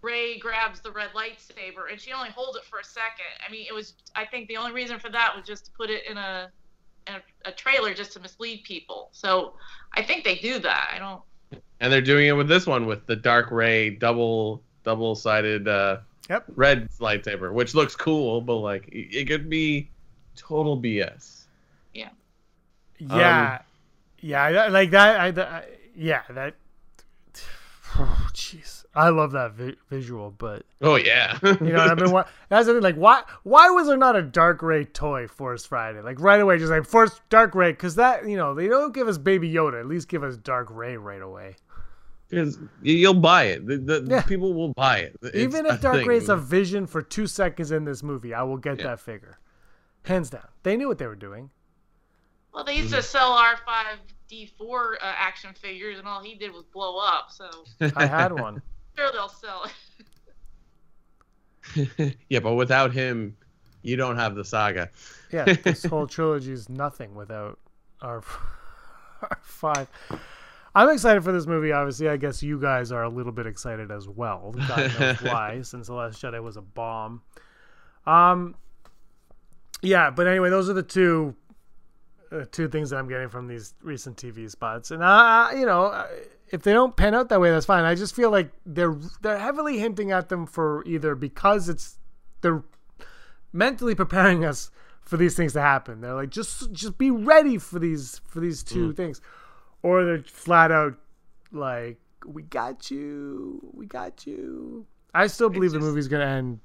[0.02, 3.26] Rey grabs the red lightsaber and she only holds it for a second.
[3.46, 3.94] I mean, it was.
[4.16, 6.50] I think the only reason for that was just to put it in a
[7.08, 9.10] in a, a trailer just to mislead people.
[9.12, 9.54] So
[9.94, 10.92] I think they do that.
[10.94, 11.22] I don't.
[11.80, 15.98] And they're doing it with this one with the dark Rey double double sided uh,
[16.30, 16.46] Yep.
[16.56, 19.90] red lightsaber, which looks cool, but like it it could be
[20.36, 21.46] total BS.
[21.94, 22.10] Yeah,
[23.00, 23.66] yeah, um,
[24.20, 25.20] yeah, like that.
[25.20, 25.64] I, I
[25.96, 26.56] yeah, that.
[27.98, 28.84] Oh, jeez.
[28.98, 31.38] I love that vi- visual, but Oh yeah.
[31.44, 32.12] you know what I mean.
[32.12, 32.82] What, that's the thing.
[32.82, 36.02] Like, why why was there not a Dark Rey toy for Force Friday?
[36.02, 39.08] Like right away, just like Force Dark Rey, because that you know they don't give
[39.08, 39.80] us Baby Yoda.
[39.80, 41.56] At least give us Dark Rey right away.
[42.30, 43.66] Because you'll buy it.
[43.66, 44.22] The, the Yeah.
[44.22, 45.16] people will buy it.
[45.22, 46.08] It's Even if Dark thing.
[46.08, 48.88] Rey's a vision for two seconds in this movie, I will get Yeah.
[48.88, 49.40] that figure,
[50.04, 50.48] hands down.
[50.64, 51.50] They knew what they were doing.
[52.54, 56.98] Well, they used to sell R5D4 uh, action figures, and all he did was blow
[56.98, 57.32] up.
[57.32, 57.50] So
[57.96, 58.62] I had one.
[58.98, 59.70] sure they'll sell
[61.76, 62.16] it.
[62.30, 63.38] yeah, but without him,
[63.84, 64.90] you don't have the saga.
[65.32, 67.60] Yeah, this whole trilogy is nothing without
[68.02, 68.24] our,
[69.22, 69.88] our five.
[70.78, 71.72] I'm excited for this movie.
[71.72, 74.54] Obviously, I guess you guys are a little bit excited as well.
[74.68, 77.24] God knows why, since the Last Jedi was a bomb.
[78.06, 78.54] Um,
[79.82, 81.36] yeah, but anyway, those are the two,
[82.32, 85.86] uh, two things that I'm getting from these recent TV spots, and uh, you know,
[85.86, 86.06] uh,
[86.50, 87.84] if they don't pan out that way, that's fine.
[87.84, 91.98] I just feel like they're they're heavily hinting at them for either because it's
[92.42, 92.64] they're
[93.52, 94.70] mentally preparing us
[95.02, 96.02] for these things to happen.
[96.02, 99.22] They're like just just be ready for these for these two things,
[99.88, 100.96] or they're flat out
[101.54, 104.86] like we got you, we got you.
[105.14, 106.60] I still believe the movie's gonna end.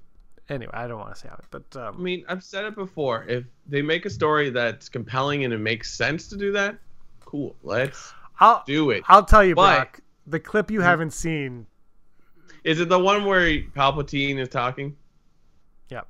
[0.48, 2.74] Anyway, I don't want to say how it, but I um, mean, I've said it
[2.74, 3.24] before.
[3.28, 6.76] If they make a story that's compelling and it makes sense to do that,
[7.20, 7.54] cool.
[7.62, 9.04] Let's I'll do it.
[9.06, 10.00] I'll tell you, But- Brock.
[10.24, 11.66] The clip you haven't seen.
[12.62, 14.94] Is it the one where Palpatine is talking?
[15.88, 16.06] Yep.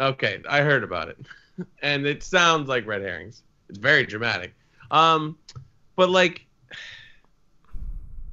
[0.00, 1.16] Okay, I heard about it,
[1.82, 3.44] and it sounds like red herrings.
[3.68, 4.52] It's very dramatic.
[4.90, 5.38] Um,
[5.96, 6.46] but like,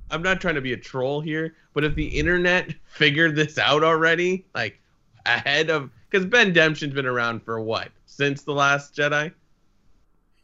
[0.10, 3.84] I'm not trying to be a troll here, but if the internet figured this out
[3.84, 4.80] already, like
[5.26, 9.34] ahead of, because Ben Demption's been around for what since the Last Jedi.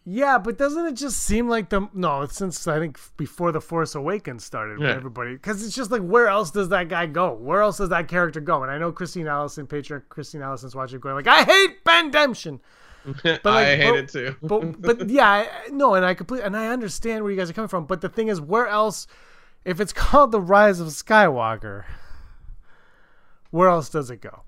[0.05, 2.25] Yeah, but doesn't it just seem like the no?
[2.25, 4.95] Since I think before the Force Awakens started, with Yeah.
[4.95, 7.33] everybody because it's just like where else does that guy go?
[7.33, 8.63] Where else does that character go?
[8.63, 12.59] And I know Christine Allison, Patreon Christine Allison's watching, going like, I hate Ben Demption.
[13.23, 14.35] like, I hate but- it too.
[14.41, 17.53] But but yeah, I, no, and I completely and I understand where you guys are
[17.53, 17.85] coming from.
[17.85, 19.07] But the thing is, where else?
[19.65, 21.85] If it's called the Rise of Skywalker,
[23.51, 24.43] where else does it go?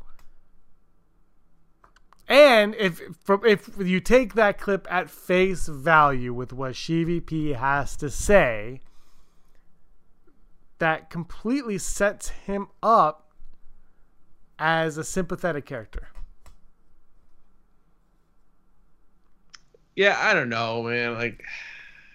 [2.28, 7.96] And if from if you take that clip at face value with what ShiVP has
[7.98, 8.82] to say,
[10.80, 13.30] that completely sets him up
[14.58, 16.08] as a sympathetic character.
[19.96, 21.14] Yeah, I don't know, man.
[21.14, 21.44] Like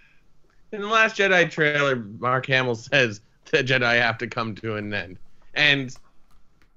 [0.72, 4.92] in the Last Jedi trailer, Mark Hamill says the Jedi have to come to an
[4.92, 5.18] end,
[5.54, 5.94] and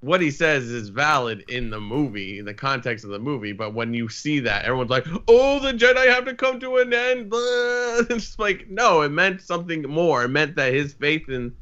[0.02, 3.54] what he says is valid in the movie, in the context of the movie.
[3.54, 6.94] But when you see that, everyone's like, "Oh, the Jedi have to come to an
[6.94, 7.32] end."
[8.10, 10.24] It's like, no, it meant something more.
[10.24, 11.56] It meant that his faith in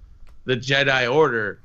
[0.45, 1.60] the Jedi Order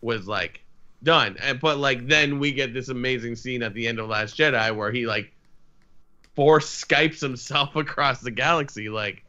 [0.00, 0.60] was like
[1.02, 1.36] done.
[1.40, 4.74] And but like then we get this amazing scene at the end of Last Jedi
[4.74, 5.32] where he like
[6.34, 8.88] force Skypes himself across the galaxy.
[8.88, 9.24] Like,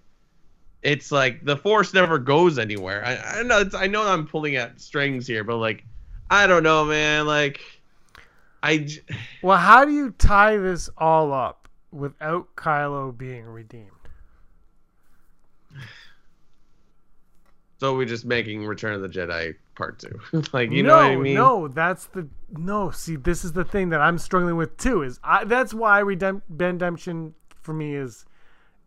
[0.81, 3.05] it's like the force never goes anywhere.
[3.05, 3.59] I, I know.
[3.59, 5.83] It's, I know I'm pulling at strings here, but like,
[6.29, 7.25] I don't know, man.
[7.25, 7.61] Like,
[8.61, 9.01] I j-
[9.41, 13.89] Well, how do you tie this all up without Kylo being redeemed?
[17.79, 20.19] so we're just making Return of the Jedi Part Two.
[20.53, 21.33] like, you no, know what I mean?
[21.33, 22.91] No, that's the no.
[22.91, 25.01] See, this is the thing that I'm struggling with too.
[25.01, 28.25] Is I, that's why Redemp- Ben Demption for me is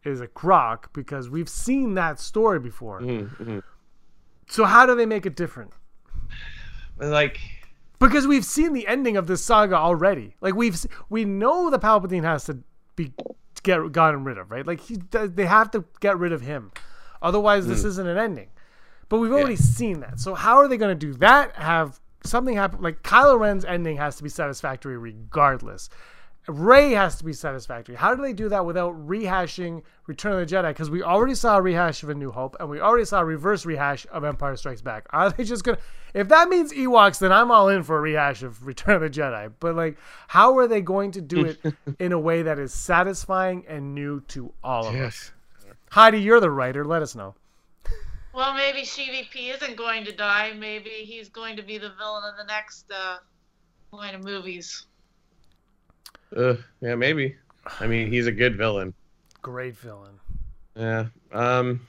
[0.05, 3.01] is a crock because we've seen that story before.
[3.01, 3.62] Mhm, mhm.
[4.49, 5.72] So how do they make it different?
[6.99, 7.40] Like,
[7.99, 10.37] Because we've seen the ending of this saga already.
[10.40, 12.59] Like we've we know the Palpatine has to
[12.94, 13.12] be
[13.62, 14.66] get gotten rid of, right?
[14.66, 16.70] Like he they have to get rid of him,
[17.20, 18.49] otherwise this isn't an ending.
[19.09, 20.19] But we've already seen that.
[20.19, 21.55] So how are they going to do that?
[21.57, 22.83] Have something happen?
[22.83, 25.88] Like Kylo Ren's ending has to be satisfactory regardless.
[26.49, 27.97] Rey has to be satisfactory.
[27.97, 30.69] How do they do that without rehashing Return of the Jedi?
[30.69, 33.25] Because we already saw a rehash of A New Hope, and we already saw a
[33.25, 35.07] reverse rehash of Empire Strikes Back.
[35.11, 35.79] Are they just gonna?
[36.14, 39.11] If that means Ewoks, then I'm all in for a rehash of Return of the
[39.11, 39.53] Jedi.
[39.59, 41.59] But like, how are they going to do it
[41.99, 45.33] in a way that is satisfying and new to all of us?
[45.90, 46.85] Heidi, you're the writer.
[46.85, 47.35] Let us know.
[48.37, 50.53] Well, maybe CVP isn't going to die.
[50.53, 53.16] Maybe he's going to be the villain of the next uh,
[53.92, 54.85] line of movies.
[56.37, 57.35] uh, yeah, maybe.
[57.81, 58.92] I mean, he's a good villain.
[59.40, 60.20] Great villain.
[60.75, 61.07] Yeah.
[61.33, 61.81] Um.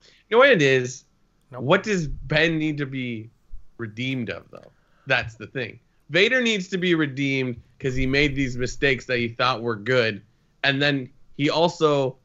[0.00, 1.04] You know what it is?
[1.52, 1.64] Nope.
[1.64, 3.28] What does Ben need to be
[3.76, 4.72] redeemed of, though?
[5.06, 5.80] That's the thing.
[6.08, 10.22] Vader needs to be redeemed because he made these mistakes that he thought were good,
[10.64, 12.16] and then he also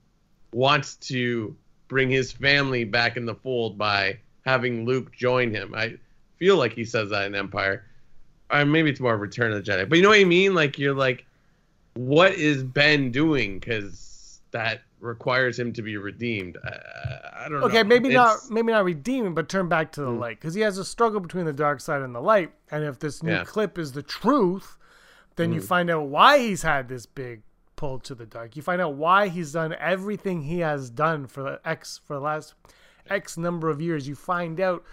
[0.53, 1.57] wants to
[1.93, 5.73] bring his family back in the fold by having Luke join him.
[5.75, 5.95] I
[6.37, 7.85] feel like he says that in Empire.
[8.51, 9.87] Or maybe it's more of Return of the Jedi.
[9.87, 10.53] But you know what I mean?
[10.55, 11.25] Like you're like,
[11.93, 13.59] what is Ben doing?
[13.59, 16.57] Because that requires him to be redeemed.
[16.57, 16.69] Uh,
[17.35, 17.67] I don't know.
[17.67, 20.19] Okay, maybe not maybe not redeem, but turn back to the Mm.
[20.19, 22.51] light because he has a struggle between the dark side and the light.
[22.71, 23.43] And if this new Yeah.
[23.43, 24.77] clip is the truth,
[25.35, 25.65] then you Mm.
[25.65, 27.43] find out why he's had this big
[27.75, 28.55] pull to the dark.
[28.55, 32.19] You find out why he's done everything he has done for the X for the
[32.21, 32.53] last
[33.09, 34.07] X number of years.
[34.07, 34.83] You find out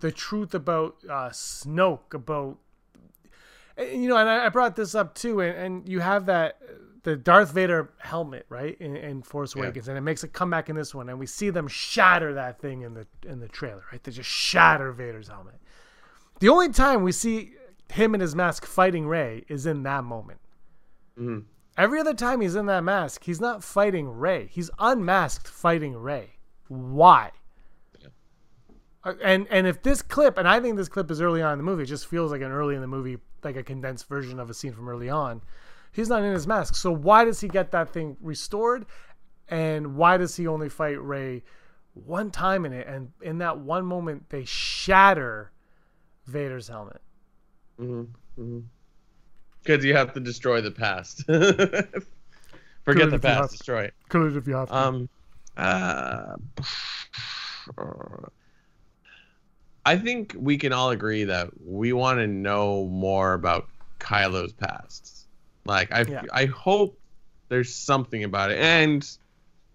[0.00, 2.58] the truth about uh, Snoke, about
[3.78, 6.58] and, you know, and I, I brought this up too, and, and you have that
[7.02, 9.62] the Darth Vader helmet, right, in, in Force Yeah.
[9.62, 12.58] Awakens, and it makes a comeback in this one, and we see them shatter that
[12.60, 14.02] thing in the in the trailer, right?
[14.02, 15.54] They just shatter Vader's helmet.
[16.40, 17.52] The only time we see
[17.92, 20.40] him in his mask fighting Rey is in that moment.
[21.18, 21.44] Mhm.
[21.76, 24.48] Every other time he's in that mask, he's not fighting Rey.
[24.50, 26.38] He's unmasked fighting Rey.
[26.68, 27.32] Why?
[29.04, 31.58] Uh, And and if this clip, and I think this clip is early on in
[31.58, 34.40] the movie, it just feels like an early in the movie, like a condensed version
[34.40, 35.42] of a scene from early on.
[35.92, 38.86] He's not in his mask, so why does he get that thing restored?
[39.48, 41.44] And why does he only fight Rey
[41.94, 42.86] one time in it?
[42.86, 45.52] And in that one moment, they shatter
[46.26, 47.00] Vader's helmet.
[49.66, 51.24] Because you have to destroy the past.
[51.26, 51.90] Forget
[52.84, 53.94] Good the past, have- destroy it.
[54.08, 54.76] Could it if you have to.
[54.76, 55.08] Um,
[55.56, 56.36] uh,
[59.84, 63.66] I think we can all agree that we want to know more about
[63.98, 65.26] Kylo's past.
[65.64, 66.22] Like, I, Yeah.
[66.32, 66.96] I hope
[67.48, 69.08] there's something about it, and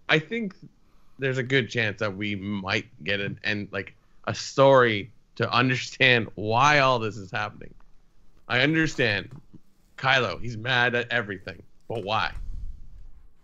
[0.07, 0.55] I think
[1.19, 3.93] there's a good chance that we might get an and like
[4.25, 7.73] a story to understand why all this is happening.
[8.47, 9.29] I understand
[10.01, 12.33] Kylo, he's mad at everything, but why?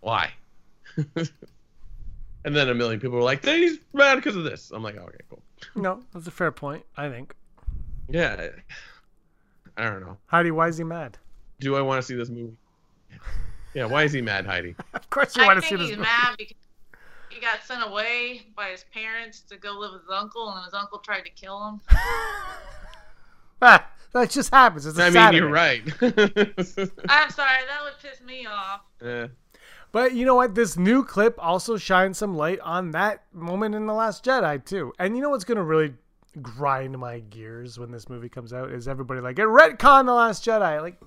[0.00, 0.30] Why?
[1.16, 4.96] and then a million people were like, "Then he's mad because of this." I'm like,
[4.98, 5.42] oh, "Okay, cool."
[5.76, 6.84] no, that's a fair point.
[6.96, 7.34] I think.
[8.10, 8.48] Yeah,
[9.76, 10.16] I don't know.
[10.26, 11.16] Heidi, why is he mad?
[11.60, 12.56] Do I want to see this movie?
[13.74, 14.74] Yeah, why is he mad, Heidi?
[14.94, 15.88] Of course you I want to see think this.
[15.90, 16.08] he's movie.
[16.08, 16.56] mad because
[17.30, 20.74] he got sent away by his parents to go live with his uncle, and his
[20.74, 21.80] uncle tried to kill him.
[23.60, 24.86] Ah, that just happens.
[24.86, 25.38] It's a I mean, Saturday.
[25.38, 25.82] you're right.
[27.08, 28.80] I'm sorry, that would piss me off.
[29.02, 29.28] Yeah.
[29.90, 30.54] But you know what?
[30.54, 34.92] This new clip also shines some light on that moment in The Last Jedi, too.
[34.98, 35.94] And you know what's going to really
[36.42, 38.70] grind my gears when this movie comes out?
[38.70, 40.80] Is everybody like, it retcon The Last Jedi.
[40.82, 41.00] Like,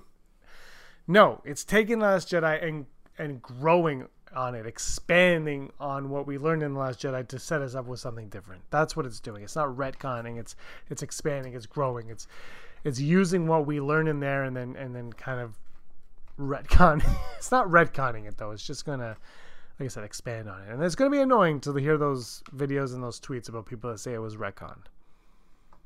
[1.06, 2.86] no, it's taking The Last Jedi and,
[3.18, 7.62] and growing on it, expanding on what we learned in The Last Jedi to set
[7.62, 8.62] us up with something different.
[8.70, 9.42] That's what it's doing.
[9.44, 10.56] It's not retconning, it's
[10.88, 12.26] it's expanding, it's growing, it's
[12.84, 15.58] it's using what we learn in there and then and then kind of
[16.38, 17.02] retcon.
[17.36, 18.50] it's not retconning it though.
[18.52, 19.16] It's just gonna,
[19.78, 22.94] like I said, expand on it, and it's gonna be annoying to hear those videos
[22.94, 24.76] and those tweets about people that say it was retcon.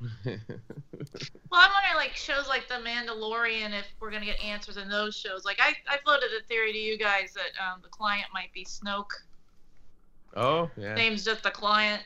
[0.26, 5.16] Well, I'm wondering, like shows like The Mandalorian, if we're gonna get answers in those
[5.16, 5.44] shows.
[5.44, 8.64] Like I, I floated a theory to you guys that um, the client might be
[8.64, 9.06] Snoke.
[10.37, 10.94] Oh, yeah.
[10.94, 12.02] Name's just the client.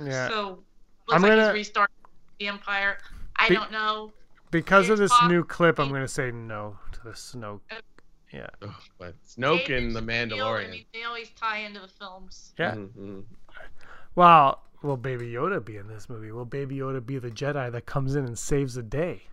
[0.00, 0.28] Yeah.
[0.30, 0.62] So
[1.08, 1.94] looks I'm like gonna- he's restarting
[2.38, 2.98] the Empire.
[3.36, 4.12] I Be- don't know.
[4.54, 7.60] Because of this pop- new clip, I'm gonna say no to the Snoke.
[8.32, 10.70] Yeah, Ugh, but Snoke and the Agents I Mandalorian.
[10.70, 12.54] mean, they always tie into the films.
[12.58, 12.74] yeah.
[12.74, 13.24] Mhm.
[14.14, 16.30] Well, will Baby Yoda be in this movie?
[16.30, 19.24] Will Baby Yoda be the Jedi that comes in and saves the day?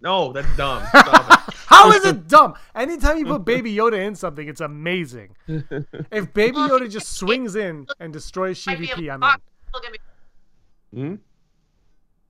[0.00, 0.82] No, that's dumb.
[1.66, 2.54] How is it dumb?
[2.74, 5.34] Anytime you put Baby Yoda in something, it's amazing.
[5.48, 9.20] If Baby Yoda just swings in and destroys Might CVP, I'm in.
[9.20, 11.14] box- still gonna be- Hmm?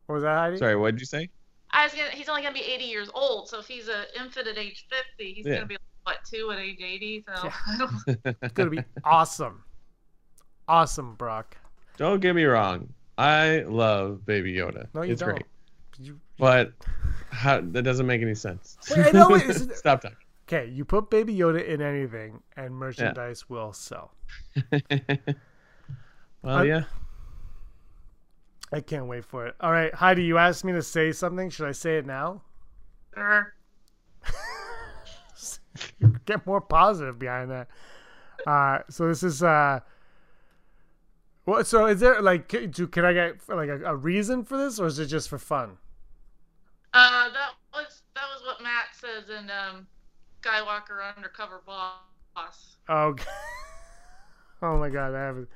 [0.06, 0.56] What was that, Heidi?
[0.58, 1.28] Sorry, what did you say?
[1.70, 2.10] I was gonna.
[2.10, 4.86] He's only gonna be 80 years old, so if he's an infant at age
[5.16, 5.54] 50, he's Yeah.
[5.54, 7.24] gonna be what two at age 80.
[7.36, 7.50] So
[8.06, 8.16] Yeah.
[8.42, 9.64] It's gonna be awesome.
[10.68, 11.56] Awesome, Brock.
[11.96, 12.92] Don't get me wrong.
[13.18, 14.86] I love Baby Yoda.
[14.94, 15.30] No, you it's don't.
[15.30, 15.44] great.
[15.98, 16.72] You, But
[17.30, 18.76] how, that doesn't make any sense.
[18.96, 20.16] Wait, I know it is- Stop talking.
[20.48, 24.12] okay, you put Baby Yoda in anything, and merchandise will sell.
[26.42, 26.84] well, I'm- yeah.
[28.74, 29.54] I can't wait for it.
[29.60, 31.48] All right, Heidi, you asked me to say something.
[31.48, 32.42] Should I say it now?
[33.14, 33.54] Sure.
[36.26, 37.68] Get more positive behind that.
[38.44, 39.78] Uh, so this is uh,
[41.44, 41.68] what?
[41.68, 44.86] So is there like, do can I get like a, a reason for this, or
[44.86, 45.78] is it just for fun?
[46.92, 49.86] Uh, that was that was what Matt says in um,
[50.42, 52.76] Skywalker Undercover Boss.
[52.88, 53.14] Oh,
[54.62, 55.48] oh my God, I haven't.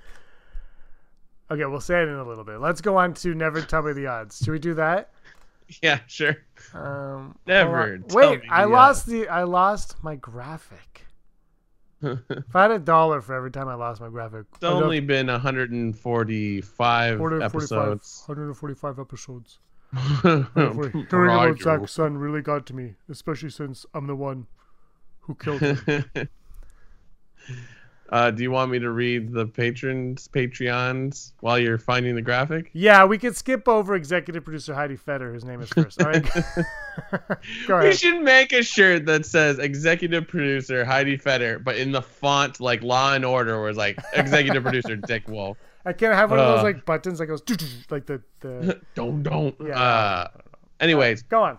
[1.50, 2.60] Okay, we'll say it in a little bit.
[2.60, 4.38] Let's go on to never tell me the odds.
[4.38, 5.10] Should we do that?
[5.82, 6.34] Yeah, sure.
[6.72, 11.06] Um, Never tell Wait, me I lost the I lost my graphic.
[12.00, 15.26] If I had a dollar for every time I lost my graphic, It's only been
[15.26, 18.24] 145 episodes.
[18.26, 19.58] 145 episodes.
[20.22, 21.60] Hearing about.
[21.60, 24.46] Zach's son really got to me, especially since I'm the one
[25.20, 26.04] who killed him.
[28.10, 32.70] uh, do you want me to read the patrons, Patreons, while you're finding the graphic?
[32.72, 36.00] yeah, we could skip over executive producer Heidi Feder, whose name is first.
[36.02, 36.24] All right.
[37.66, 42.02] Go We should make a shirt that says executive producer Heidi Feder, but in the
[42.02, 45.58] font like Law and Order, where it's like executive producer Dick Wolf.
[45.84, 46.64] I can't have one of those Uh.
[46.64, 47.42] like buttons that goes
[47.90, 48.80] like the the.
[48.94, 49.54] don't don't.
[49.64, 49.80] Yeah.
[49.80, 50.28] Uh,
[50.80, 51.58] anyways, Go on.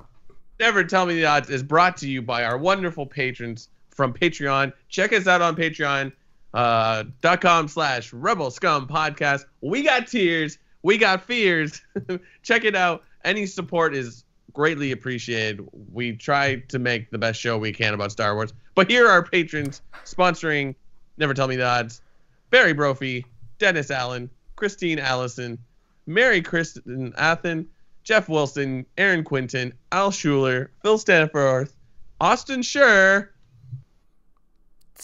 [0.59, 4.73] Never Tell Me the Odds is brought to you by our wonderful patrons from Patreon.
[4.89, 6.11] Check us out on Patreon.
[6.53, 9.45] Uh, dot com slash rebel scum podcast.
[9.61, 10.57] We got tears.
[10.81, 11.81] We got fears.
[12.43, 13.03] Check it out.
[13.23, 14.23] Any support is
[14.53, 15.67] greatly appreciated.
[15.93, 18.53] We try to make the best show we can about Star Wars.
[18.75, 20.75] But here are our patrons sponsoring
[21.17, 22.01] Never Tell Me the Odds.
[22.49, 23.25] Barry Brophy,
[23.59, 25.59] Dennis Allen, Christine Allison,
[26.07, 27.67] Mary Kristen Athen,
[28.03, 31.75] Jeff Wilson, Aaron Quinton, Al Schuler, Phil Stanforth,
[32.19, 33.29] Austin Schur.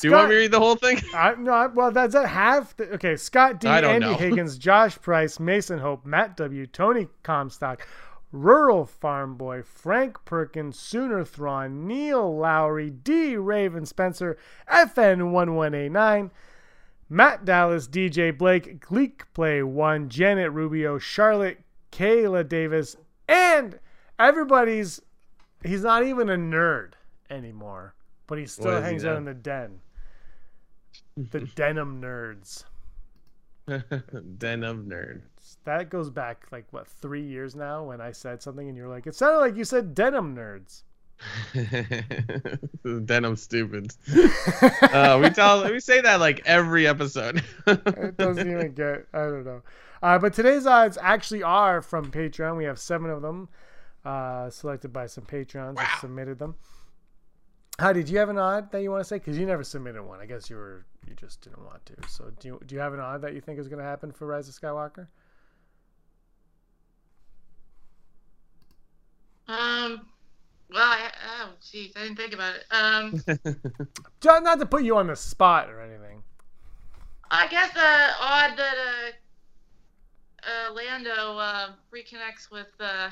[0.02, 1.02] Do you want me to read the whole thing?
[1.14, 2.76] I, no, I- well, that's that half.
[2.76, 4.14] The, okay, Scott D, Andy know.
[4.18, 7.88] Higgins, Josh Price, Mason Hope, Matt W, Tony Comstock,
[8.32, 14.38] Rural Farm Boy, Frank Perkins, Sooner Thrawn, Neil Lowry, D Raven Spencer,
[14.70, 16.32] FN one one eight nine.
[17.08, 21.60] Matt Dallas, DJ Blake, Gleek Play One, Janet Rubio, Charlotte,
[21.92, 22.98] Kayla Davis,
[23.30, 23.80] and
[24.20, 25.02] everybody's.
[25.64, 26.94] He's not even a nerd
[27.30, 27.94] anymore,
[28.28, 29.80] but he still What is he hangs out in the den.
[31.18, 32.64] The denim nerds.
[34.38, 35.22] denim of Nerd.
[35.64, 39.08] That goes back like what three years now when I said something and you're like,
[39.08, 40.84] it sounded like you said denim nerds.
[43.06, 43.94] Denim stupid.
[44.82, 47.42] uh, we tell we say that like every episode.
[47.66, 49.08] It doesn't even get.
[49.14, 49.62] I don't know.
[50.04, 52.58] Uh, but today's odds actually are from Patreon.
[52.58, 53.48] We have seven of them,
[54.04, 56.56] uh, selected by some Patreons that submitted them.
[57.78, 59.18] How did you have an odd that you want to say?
[59.18, 60.20] Because you never submitted one.
[60.20, 61.96] I guess you were you just didn't want to.
[62.08, 64.12] So do you do you have an odd that you think is going to happen
[64.12, 65.08] for Rise of Skywalker?
[69.48, 70.08] Um,
[70.72, 71.12] well, I,
[71.42, 72.66] oh, geez, I didn't think about it.
[72.72, 73.24] Um,
[74.22, 76.24] Jon, not to put you on the spot or anything.
[77.30, 78.76] I guess uh, odd that
[80.44, 83.10] uh, uh, Lando uh, reconnects with uh,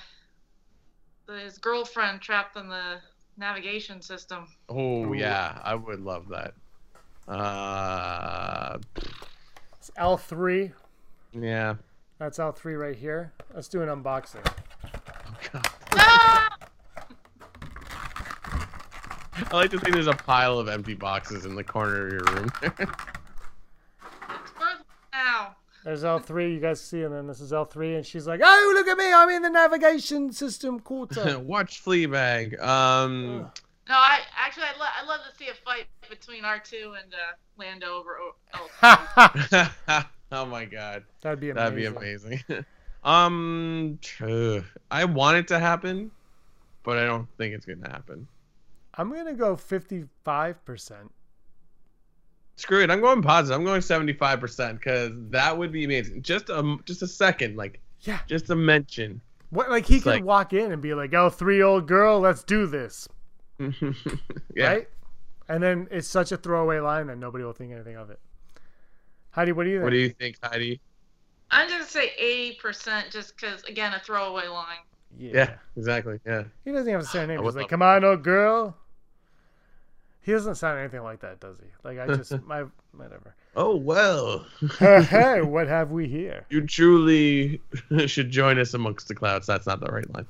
[1.44, 3.00] his girlfriend trapped in the
[3.38, 4.48] navigation system.
[4.70, 6.54] oh yeah, I would love that.
[7.28, 8.78] Uh,
[9.78, 10.72] It's L three.
[11.34, 11.76] yeah.
[12.20, 13.34] That's L three right here.
[13.54, 14.46] Let's do an unboxing.
[14.86, 15.68] Oh god.
[15.96, 16.58] Ah!
[19.52, 22.24] I like to think there's a pile of empty boxes in the corner of your
[22.34, 22.52] room.
[25.86, 26.18] It's worth now.
[26.18, 28.88] There's L3, you guys see, and then this is L3, and she's like, "Oh, look
[28.88, 29.14] at me!
[29.14, 32.62] I'm in the navigation system quarter." Watch Fleabag.
[32.62, 33.50] Um,
[33.90, 37.18] No, I actually I'd, lo- I'd love to see a fight between R2 and uh,
[37.58, 40.06] Lando over O- L.
[40.32, 41.04] oh my god.
[41.22, 41.66] That'd be amazing.
[41.66, 42.66] That'd be amazing.
[43.04, 46.12] um, ugh, I want it to happen,
[46.84, 48.26] but I don't think it's gonna happen.
[48.96, 51.12] I'm gonna go 55 percent.
[52.64, 52.90] Screw it.
[52.90, 53.60] I'm going positive.
[53.60, 56.22] I'm going 75 percent because that would be amazing.
[56.22, 58.20] Just a just a second, like Yeah.
[58.26, 59.20] just a mention.
[59.50, 59.70] What?
[59.70, 62.42] Like he It's could like- walk in and be like, "Oh, three old girl, let's
[62.44, 63.08] do this,"
[63.60, 64.68] yeah.
[64.68, 64.88] right?
[65.50, 68.20] And then it's such a throwaway line that nobody will think anything of it.
[69.32, 69.84] Heidi, what do you think?
[69.84, 70.80] What do you think, Heidi?
[71.52, 74.78] I'm just gonna say 80% just because again a throwaway line.
[75.18, 75.54] Yeah, yeah.
[75.76, 76.18] exactly.
[76.26, 76.44] Yeah.
[76.64, 77.44] He doesn't even have to say her name.
[77.44, 78.78] He's like, "Come on, old girl."
[80.24, 81.68] He doesn't sound anything like that, does he?
[81.84, 82.64] Like I just my
[82.96, 83.36] whatever.
[83.56, 84.46] Oh well.
[84.80, 86.46] hey, what have we here?
[86.50, 87.62] you truly
[88.08, 89.48] should join us amongst the clouds.
[89.48, 90.26] That's not the right line.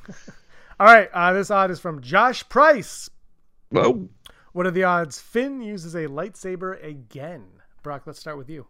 [0.79, 3.09] All right, uh, this odd is from Josh Price.
[3.69, 4.09] Whoa.
[4.51, 7.45] What are the odds Finn uses a lightsaber again?
[7.83, 8.65] Brock, let's start with you.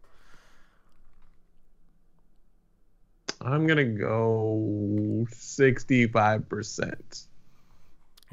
[3.39, 7.27] I'm gonna go 65 percent.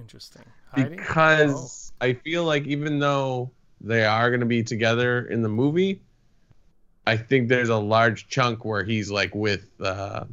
[0.01, 0.43] Interesting.
[0.73, 0.97] Heidi?
[0.97, 6.01] because I feel like even though they are going to be together in the movie,
[7.07, 10.25] I think there's a large chunk where he's like with uh,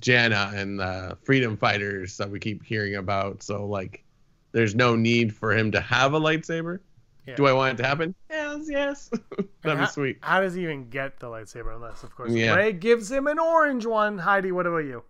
[0.00, 3.42] Jannah and the freedom fighters that we keep hearing about.
[3.42, 4.04] So like,
[4.52, 6.80] there's no need for him to have a lightsaber.
[7.26, 7.36] Yeah.
[7.36, 8.14] Do I want it to happen?
[8.28, 9.08] Yes, yes.
[9.62, 10.18] That'd how, be sweet.
[10.20, 12.54] How does he even get the lightsaber unless, of course, Yeah.
[12.54, 14.18] Rey gives him an orange one?
[14.18, 15.04] Heidi, what about you?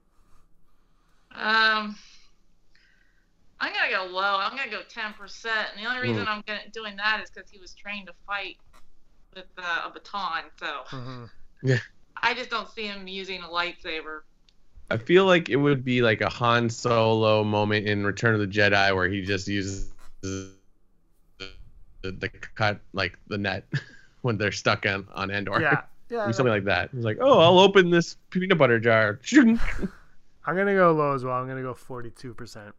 [1.35, 1.97] Um,
[3.63, 4.39] I'm gonna go low.
[4.41, 5.69] I'm gonna go ten percent.
[5.75, 8.57] And the only reason I'm gonna, doing that is because he was trained to fight
[9.37, 10.43] with uh, a baton.
[10.59, 11.31] So Mhm.
[12.21, 14.23] I just don't see him using a lightsaber.
[14.91, 18.49] I feel like it would be like a Han Solo moment in Return of the
[18.49, 19.93] Jedi where he just uses
[20.23, 20.57] the,
[22.03, 23.65] the cut like the net
[24.23, 25.61] when they're stuck on on Endor.
[25.61, 26.29] Yeah, yeah.
[26.29, 26.91] or something like that.
[26.93, 31.37] He's like, "Oh, I'll open this peanut butter jar." I'm gonna go low as well.
[31.37, 32.75] I'm gonna go 42 percent.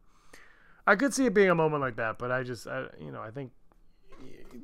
[0.86, 3.21] I could see it being a moment like that, but I just, I, you know,
[3.21, 3.51] I think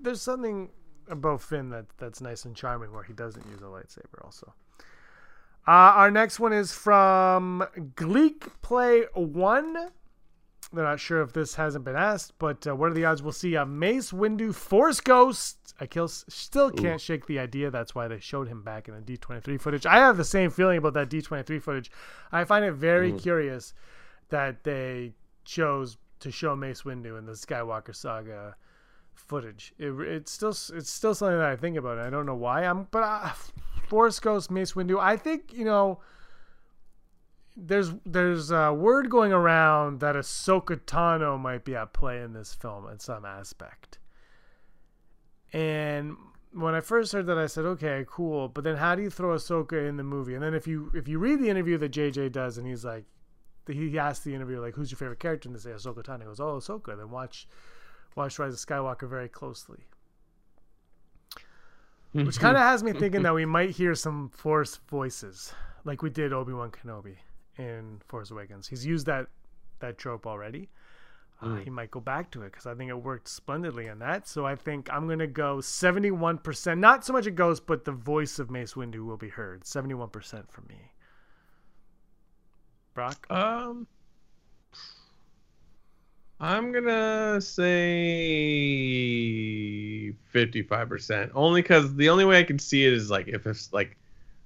[0.01, 0.69] there's something
[1.09, 4.23] about Finn that that's nice and charming where he doesn't use a lightsaber.
[4.23, 4.53] Also,
[5.67, 7.65] uh, our next one is from
[7.95, 9.91] Gleek Play One.
[10.71, 13.31] They're not sure if this hasn't been asked, but uh, what are the odds we'll
[13.31, 15.73] see a Mace Windu Force Ghost?
[15.79, 17.71] I kill, still can't shake the idea.
[17.71, 19.85] That's why they showed him back in the D23 footage.
[19.85, 21.89] I have the same feeling about that D23 footage.
[22.31, 23.73] I find it very curious
[24.29, 25.13] that they
[25.43, 28.55] chose to show Mace Windu in the Skywalker saga
[29.13, 29.73] footage.
[29.77, 31.97] It, it's still it's still something that I think about.
[31.97, 32.65] I don't know why.
[32.65, 33.29] I'm but uh,
[33.87, 34.99] Force Ghost Mace Windu.
[34.99, 35.99] I think you know
[37.55, 42.53] there's there's a word going around that Ahsoka Tano might be at play in this
[42.53, 43.99] film in some aspect.
[45.51, 46.15] And
[46.53, 49.35] when I first heard that, I said, "Okay, cool." But then, how do you throw
[49.35, 50.35] Ahsoka in the movie?
[50.35, 53.05] And then, if you if you read the interview that JJ does, and he's like,
[53.73, 56.19] he asked the interviewer like, "Who's your favorite character?" and they say Ahsoka Tano.
[56.19, 57.47] He goes, "Oh, Ahsoka." Then watch
[58.15, 59.85] watch Rise of Skywalker very closely,
[62.11, 65.53] which kind of has me thinking that we might hear some Force voices,
[65.85, 67.15] like we did Obi Wan Kenobi
[67.57, 68.67] in Force Awakens.
[68.67, 69.27] He's used that
[69.79, 70.69] that trope already.
[71.41, 74.27] Uh, he might go back to it because I think it worked splendidly in that.
[74.27, 76.79] So I think I'm gonna go 71%.
[76.79, 79.63] Not so much a ghost, but the voice of Mace Windu will be heard.
[79.63, 80.91] 71% for me.
[82.93, 83.25] Brock.
[83.29, 83.87] Um,
[86.39, 87.81] I'm gonna say
[90.31, 93.73] fifty-five percent, only because the only way I can see it is like if it's
[93.73, 93.97] like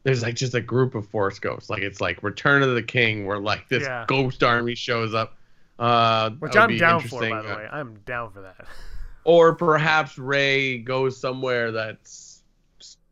[0.03, 3.25] there's like just a group of Force ghosts, like it's like Return of the King,
[3.25, 4.05] where like this Yeah.
[4.07, 5.37] ghost army shows up.
[5.79, 7.67] Uh, Which I'm down for, by the way.
[7.71, 8.67] I'm down for that.
[9.23, 12.32] or perhaps Rey goes somewhere that's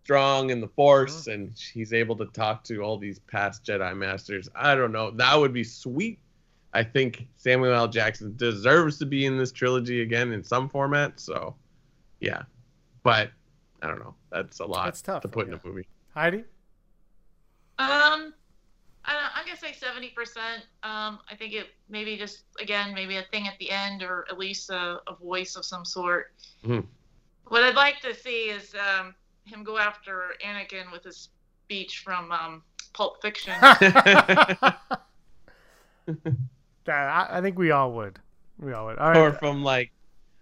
[0.04, 1.32] strong in the Force Mm-hmm.
[1.32, 4.50] and he's able to talk to all these past Jedi Masters.
[4.56, 5.12] I don't know.
[5.12, 6.20] That would be sweet.
[6.74, 7.88] I think Samuel L.
[7.88, 11.20] Jackson deserves to be in this trilogy again in some format.
[11.20, 11.56] So,
[12.20, 12.44] yeah.
[13.04, 13.32] But
[13.82, 14.16] I don't know.
[14.32, 15.88] That's a lot That's tough, to put in a movie.
[16.14, 16.44] Heidi.
[17.80, 18.34] Um,
[19.04, 20.64] I, i'm gonna say seventy percent.
[20.84, 24.38] Um, I think it maybe just again maybe a thing at the end or at
[24.38, 26.34] least a, a voice of some sort.
[26.64, 26.86] Mhm.
[27.48, 29.16] What I'd like to see is um,
[29.52, 31.30] him go after Anakin with his
[31.66, 33.54] speech from um, Pulp Fiction.
[36.86, 38.20] That I, I think we all would.
[38.60, 38.98] We all would.
[38.98, 39.18] All right.
[39.18, 39.92] or from like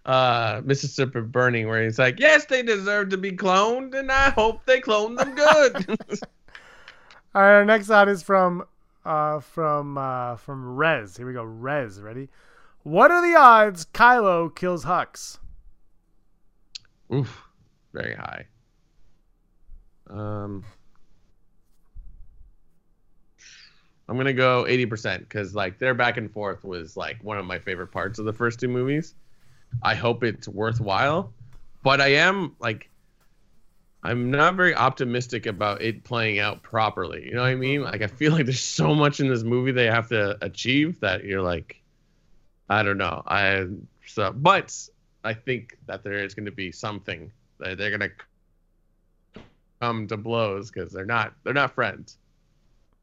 [0.06, 4.64] uh Mississippi Burning, where he's like, "Yes, they deserve to be cloned, and I hope
[4.64, 5.86] they clone them good."
[7.32, 8.64] All right, our next out is from
[9.04, 11.16] uh from uh from Rez.
[11.16, 11.44] Here we go.
[11.44, 12.28] Rez, ready?
[12.82, 15.38] What are the odds Kylo kills Hux?
[17.12, 17.42] Oof,
[17.92, 18.46] very high.
[20.10, 20.64] Um,
[24.08, 27.60] I'm gonna go 80% because like their back and forth was like one of my
[27.60, 29.14] favorite parts of the first two movies.
[29.82, 31.32] I hope it's worthwhile,
[31.84, 32.90] but I am like,
[34.02, 37.24] I'm not very optimistic about it playing out properly.
[37.26, 37.82] You know what I mean?
[37.82, 41.22] Like I feel like there's so much in this movie they have to achieve that
[41.22, 41.80] you're like,
[42.68, 43.22] I don't know.
[43.26, 43.66] I
[44.06, 44.76] so, but
[45.22, 48.10] I think that there is going to be something that they're to
[49.80, 52.18] come to blows because they're not they're not friends.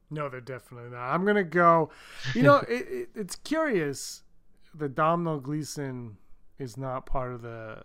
[0.09, 1.09] No, they're definitely not.
[1.13, 1.89] I'm gonna go.
[2.34, 4.23] You know, it, it, it's curious
[4.75, 6.17] that Domhnall Gleeson
[6.59, 7.82] is not part of the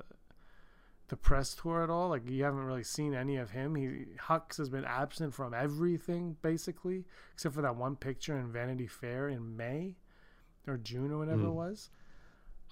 [1.09, 2.09] the press tour at all.
[2.09, 3.74] Like you haven't really seen any of him.
[3.74, 8.86] He Hux has been absent from everything basically, except for that one picture in Vanity
[8.86, 9.97] Fair in May
[10.66, 11.90] or June or whenever it was.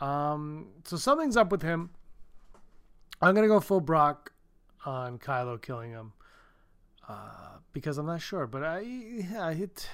[0.00, 1.90] Um, so something's up with him.
[3.20, 4.32] I'm gonna go full Brock
[4.86, 6.12] on Kylo killing him
[7.08, 9.88] uh, because I'm not sure, but I yeah, it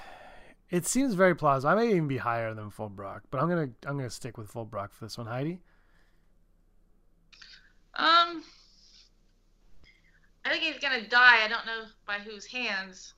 [0.69, 1.71] it seems very plausible.
[1.71, 4.49] I may even be higher than full Brock, but I'm gonna I'm gonna stick with
[4.49, 5.27] full Brock for this one.
[5.27, 5.59] Heidi,
[7.95, 8.43] um,
[10.45, 11.43] I think he's gonna die.
[11.43, 13.13] I don't know by whose hands.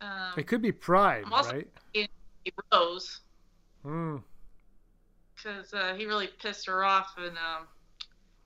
[0.00, 1.68] Um, it could be Pride, I'm also- right?
[2.72, 3.20] Rose
[3.82, 4.16] Hmm.
[5.34, 7.66] because uh, he really pissed her off in um,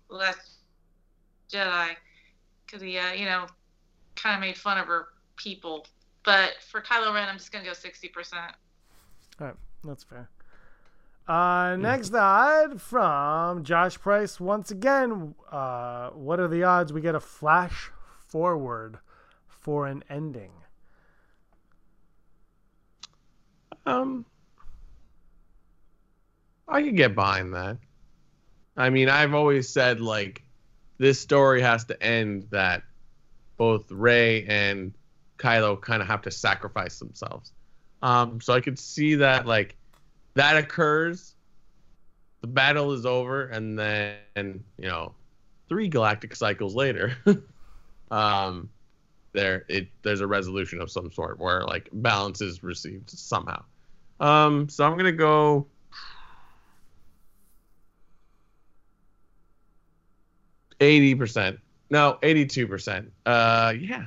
[0.09, 0.59] Last
[1.53, 1.96] Jedi
[2.69, 3.47] because he, uh, you know,
[4.16, 5.87] kind of made fun of her people.
[6.25, 8.53] But for Kylo Ren, I'm just gonna go sixty percent.
[9.41, 10.29] All right, that's fair.
[11.27, 15.35] Uh, next odd from Josh Price once again.
[15.51, 17.91] Uh, what are the odds we get a flash
[18.27, 18.99] forward
[19.47, 20.51] for an ending?
[23.85, 24.27] Um,
[26.66, 27.79] I could get behind that.
[28.77, 30.43] I mean, I've always said like
[30.99, 32.82] this story has to end that
[33.57, 34.92] both Rey and
[35.38, 37.53] Kylo kind of have to sacrifice themselves.
[38.03, 39.76] Um, so I could see that like
[40.34, 41.34] that occurs,
[42.40, 45.14] the battle is over, and then you know,
[45.68, 47.16] three galactic cycles later,
[48.11, 48.68] um,
[49.32, 53.62] there it there's a resolution of some sort where like balance is received somehow.
[54.20, 55.66] Um, so I'm gonna go.
[60.81, 61.59] Eighty percent.
[61.91, 63.11] No, eighty-two percent.
[63.26, 64.07] Uh, yeah.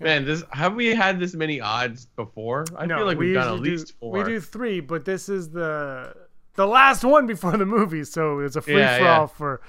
[0.00, 2.64] Man, this have we had this many odds before?
[2.76, 4.12] I No, feel like we we've done at least do, four.
[4.12, 6.14] We do three, but this is the
[6.54, 9.18] the last one before the movie, so it's a free Yeah, for yeah.
[9.20, 9.60] all for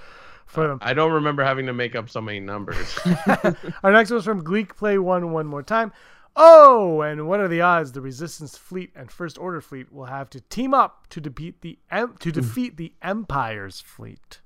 [0.45, 0.79] for them.
[0.81, 2.97] I don't remember having to make up so many numbers.
[3.83, 5.91] Our next one's from Gleek Play One one more time.
[6.35, 10.29] Oh, and what are the odds the Resistance fleet and First Order fleet will have
[10.31, 11.79] to team up to defeat the
[12.19, 14.41] to defeat the Empire's fleet?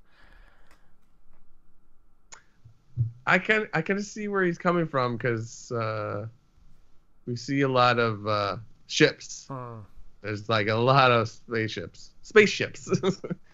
[3.30, 6.26] I can I can see where he's coming from because uh,
[7.28, 8.58] we see a lot of uh,
[8.88, 9.46] ships.
[9.50, 9.80] Hmm.
[10.22, 12.12] There's like a lot of spaceships.
[12.24, 12.90] Spaceships.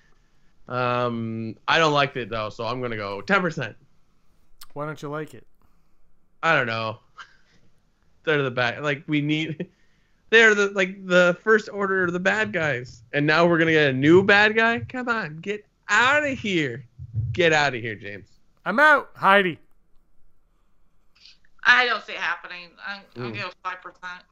[0.67, 3.75] um, I don't like it though, so I'm gonna go ten percent.
[4.73, 5.45] Why don't you like it?
[6.41, 6.99] I don't know.
[8.23, 8.81] They're the bad.
[8.81, 9.67] Like we need.
[10.31, 13.89] They're the like the first order of the bad guys, and now we're gonna get
[13.89, 14.79] a new bad guy.
[14.79, 16.85] Come on, get out of here.
[17.31, 18.27] Get out of here, James.
[18.65, 19.59] I'm out, Heidi.
[21.65, 22.69] I don't see it happening.
[22.85, 23.39] I'm, I'm Mm.
[23.41, 24.23] going five percent.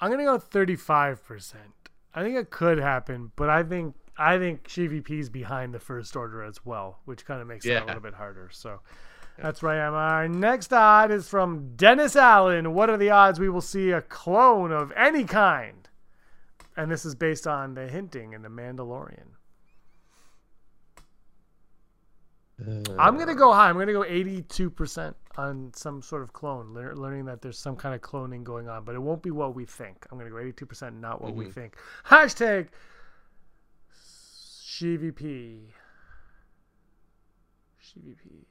[0.00, 1.62] I'm gonna go 35 percent.
[2.14, 6.42] I think it could happen, but I think I think GVP's behind the First Order
[6.42, 8.50] as well, which kind of makes it a little bit harder.
[8.52, 8.80] So
[9.38, 9.78] that's right.
[9.78, 9.94] I am.
[9.94, 12.74] Our next odd is from Dennis Allen.
[12.74, 15.88] What are the odds we will see a clone of any kind?
[16.76, 19.28] And this is based on the hinting in the Mandalorian.
[22.98, 23.68] I'm gonna go high.
[23.70, 27.94] I'm gonna go 82% on some sort of clone, lear- learning that there's some kind
[27.94, 30.06] of cloning going on, but it won't be what we think.
[30.10, 31.52] I'm gonna go 82%, not what we Mhm.
[31.54, 31.76] think.
[32.06, 32.68] Hashtag
[33.92, 35.72] GVP.
[37.82, 38.46] GVP.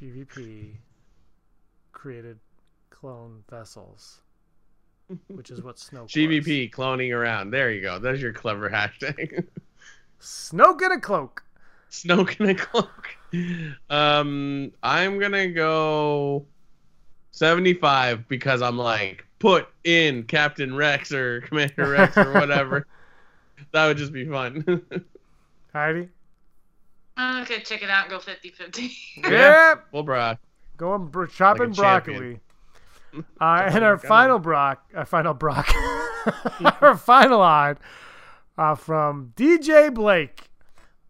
[0.00, 0.76] GVP
[1.92, 2.38] created
[2.90, 4.20] clone vessels,
[5.28, 6.02] which is what Snoke.
[6.02, 6.12] was.
[6.12, 7.50] GVP cloning around.
[7.50, 7.98] There you go.
[7.98, 9.46] There's your clever hashtag.
[10.20, 11.42] Snoke in a cloak.
[11.90, 13.16] Snoke in a cloak.
[13.88, 16.46] Um, I'm gonna go
[17.32, 22.86] 75 because I'm like put in Captain Rex or Commander Rex or whatever.
[23.72, 24.64] that would just be fun.
[25.72, 26.08] Heidi.
[27.16, 28.90] I'm gonna check it out and go 50-50.
[29.30, 29.86] Yep.
[29.92, 30.38] well, Brock.
[30.76, 32.40] Going bro- chopping Like a broccoli.
[33.40, 35.68] Uh, and our final brock, our final brock,
[36.80, 37.78] our final odd
[38.56, 40.49] uh, from DJ Blake.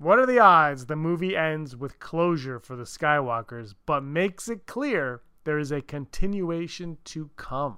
[0.01, 4.65] What are the odds the movie ends with closure for the Skywalkers, but makes it
[4.65, 7.77] clear there is a continuation to come?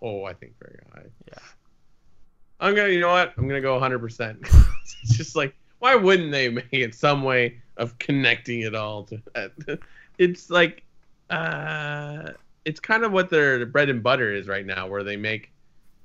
[0.00, 1.06] Oh, I think very high.
[1.26, 1.38] Yeah.
[2.60, 2.90] I'm gonna.
[2.90, 3.32] You know what?
[3.36, 3.98] I'm gonna go 100.
[3.98, 4.38] percent
[5.02, 9.20] It's just like, why wouldn't they make it some way of connecting it all to
[9.34, 9.80] that?
[10.18, 10.84] It's like,
[11.30, 12.28] uh,
[12.64, 15.50] it's kind of what their bread and butter is right now, where they make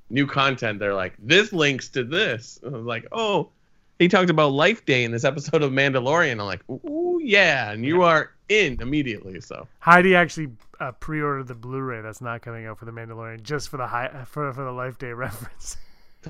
[0.09, 0.79] new content.
[0.79, 2.57] They're like, this links to this.
[2.63, 3.51] Like, oh,
[3.99, 6.33] he talked about Life Day in this episode of Mandalorian.
[6.33, 9.41] I'm like, ooh, yeah, and you are in immediately.
[9.41, 13.69] So Heidi actually uh, pre-ordered the Blu-ray that's not coming out for the Mandalorian just
[13.69, 15.77] for the high for for the Life Day reference.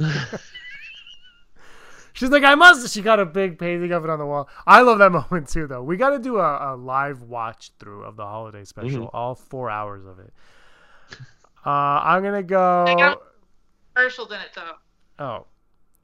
[2.14, 2.92] She's like, I must.
[2.94, 4.50] She got a big painting of it on the wall.
[4.66, 5.84] I love that moment too, though.
[5.84, 9.10] We got to do a, a live watch through of the holiday special, Mhm.
[9.14, 10.34] all four hours of it.
[11.66, 12.86] Uh, I'm gonna go.
[12.98, 13.22] got-
[13.94, 15.24] Commercials in it though.
[15.24, 15.46] Oh,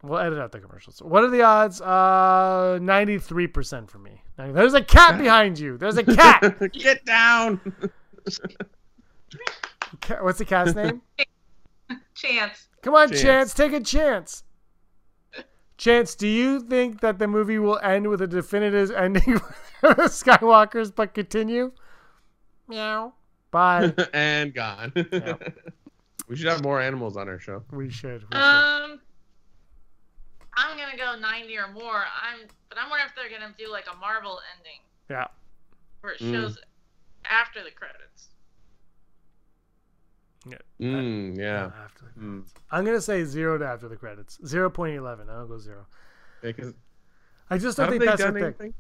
[0.04, 1.01] we'll edit out the commercials.
[1.01, 1.82] What are the odds?
[1.82, 4.22] Uh, ninety-three percent for me.
[4.38, 5.78] There's a cat behind you.
[5.78, 6.60] There's a cat.
[6.74, 7.60] get down.
[10.22, 11.01] What's the cat's name?
[12.16, 12.68] Chance.
[12.82, 13.22] Come on, Chance.
[13.22, 13.54] Chance.
[13.54, 14.43] take a chance.
[15.78, 19.39] Chance, do you think that the movie will end with a definitive ending
[19.82, 21.72] for the Skywalkers but continue?
[22.68, 23.14] Meow.
[23.51, 23.93] Bye.
[24.14, 24.93] and gone.
[26.28, 27.64] we should have more animals on our show.
[27.72, 28.22] we should.
[28.22, 28.38] We should.
[28.38, 29.01] Um,
[30.56, 32.04] I'm gonna go 90 or more.
[32.22, 34.80] I'm, but I'm wondering if they're gonna do like a Marvel ending
[35.10, 35.28] yeah.
[36.01, 36.32] where it Mm.
[36.34, 36.58] shows
[37.26, 38.30] after the credits.
[40.45, 40.58] Yeah.
[40.80, 41.72] Mm, yeah.
[41.84, 42.32] after the Mm.
[42.41, 42.54] credits.
[42.72, 44.39] I'm gonna say zero to after the credits.
[44.45, 45.30] Zero point eleven.
[45.30, 45.86] I'll go zero.
[46.41, 46.74] Because
[47.49, 48.74] I just don't think they that's done their thing.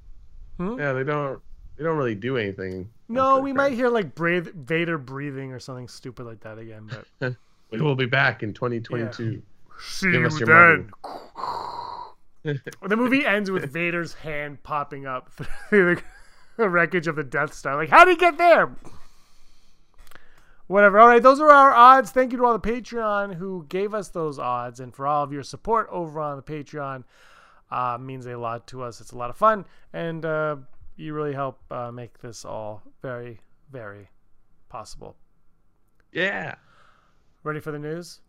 [0.59, 0.73] anything?
[0.75, 0.79] Hmm?
[0.79, 1.41] Yeah, they don't.
[1.77, 2.89] They don't really do anything.
[3.07, 6.89] No, we the might hear like breathe, Vader breathing or something stupid like that again.
[7.19, 7.35] But
[7.71, 9.41] We will be back in 2022.
[9.79, 10.91] see Give you us your then.
[12.87, 15.31] the movie ends with Vader's hand popping up
[15.69, 15.97] through
[16.57, 17.75] the, wreckage of the Death Star.
[17.75, 18.75] Like, how would he get there?
[20.67, 20.99] Whatever.
[20.99, 22.11] All right, those are our odds.
[22.11, 25.31] Thank you to all the Patreon who gave us those odds, and for all of
[25.31, 27.03] your support over on the Patreon.
[27.71, 29.01] Uh, means a lot to us.
[29.01, 30.57] It's a lot of fun, and uh,
[30.95, 33.39] you really help uh, make this all very,
[33.71, 34.09] very
[34.69, 35.15] possible.
[36.11, 36.55] Yeah.
[37.43, 38.21] Ready for the news?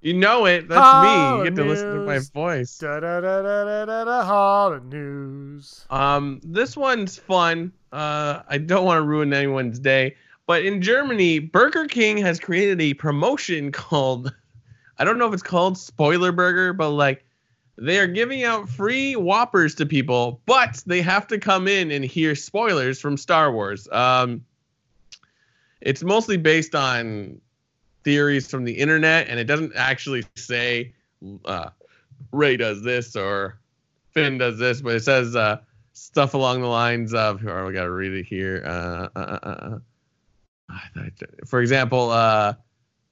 [0.00, 0.66] You know it.
[0.68, 1.38] That's Hall me.
[1.38, 2.78] You get to listen to my voice.
[2.78, 4.24] Da da da da da da da.
[4.24, 5.84] Hall of news.
[5.90, 7.72] Um, this one's fun.
[7.92, 12.80] Uh, I don't want to ruin anyone's day, but in Germany, Burger King has created
[12.80, 14.32] a promotion called,
[14.98, 17.24] I don't know if it's called Spoiler Burger, but like,
[17.76, 22.04] they are giving out free Whoppers to people, but they have to come in and
[22.04, 23.88] hear spoilers from Star Wars.
[23.90, 24.44] Um,
[25.80, 27.40] it's mostly based on
[28.04, 30.94] theories from the internet, and it doesn't actually say
[31.44, 31.70] uh,
[32.32, 33.58] Rey does this or
[34.12, 35.60] Finn does this, but it says uh,
[35.92, 38.62] stuff along the lines of, or we gotta read it here.
[38.66, 39.78] Uh, uh, uh,
[40.70, 41.02] uh,
[41.46, 42.10] for example,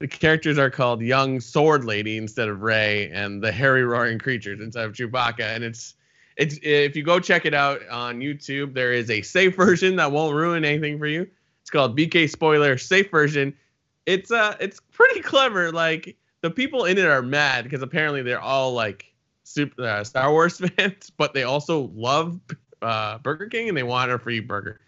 [0.01, 4.61] the characters are called Young Sword Lady instead of Rey, and the Hairy Roaring Creatures
[4.61, 5.41] instead of Chewbacca.
[5.41, 5.95] And it's
[6.36, 10.12] it's if you go check it out on YouTube, there is a safe version that
[10.12, 11.28] won't ruin anything for you.
[11.62, 13.55] It's called BK Spoiler Safe Version.
[14.09, 15.70] It's uh it's pretty clever.
[15.70, 19.12] Like the people in it are mad because apparently they're all like
[19.44, 22.40] super uh, Star Wars fans, but they also love
[22.80, 24.80] uh, Burger King and they want a free burger.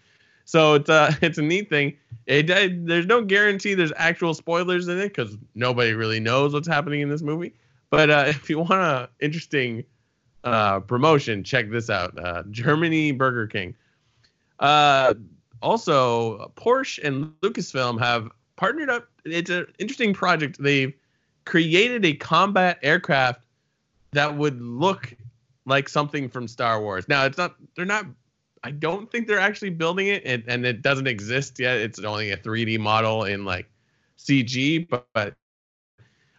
[0.47, 1.99] So it's uh it's a neat thing.
[2.25, 6.69] It, it there's no guarantee there's actual spoilers in it because nobody really knows what's
[6.69, 7.53] happening in this movie.
[7.91, 9.85] But uh, if you want a interesting
[10.45, 12.19] uh, promotion, check this out.
[12.19, 13.75] Uh, Germany Burger King.
[14.61, 15.13] Uh,
[15.61, 18.31] also, Porsche and Lucasfilm have
[18.61, 19.09] partnered up.
[19.25, 20.63] It's an interesting project.
[20.63, 20.93] They've
[21.47, 23.41] created a combat aircraft
[24.13, 25.15] that would look
[25.65, 27.09] like something from Star Wars.
[27.09, 27.57] Now, it's not.
[27.75, 28.05] They're not.
[28.63, 31.79] I don't think they're actually building it, and, and it doesn't exist yet.
[31.79, 33.67] It's only a 3D model in like
[34.19, 35.35] CG, but, but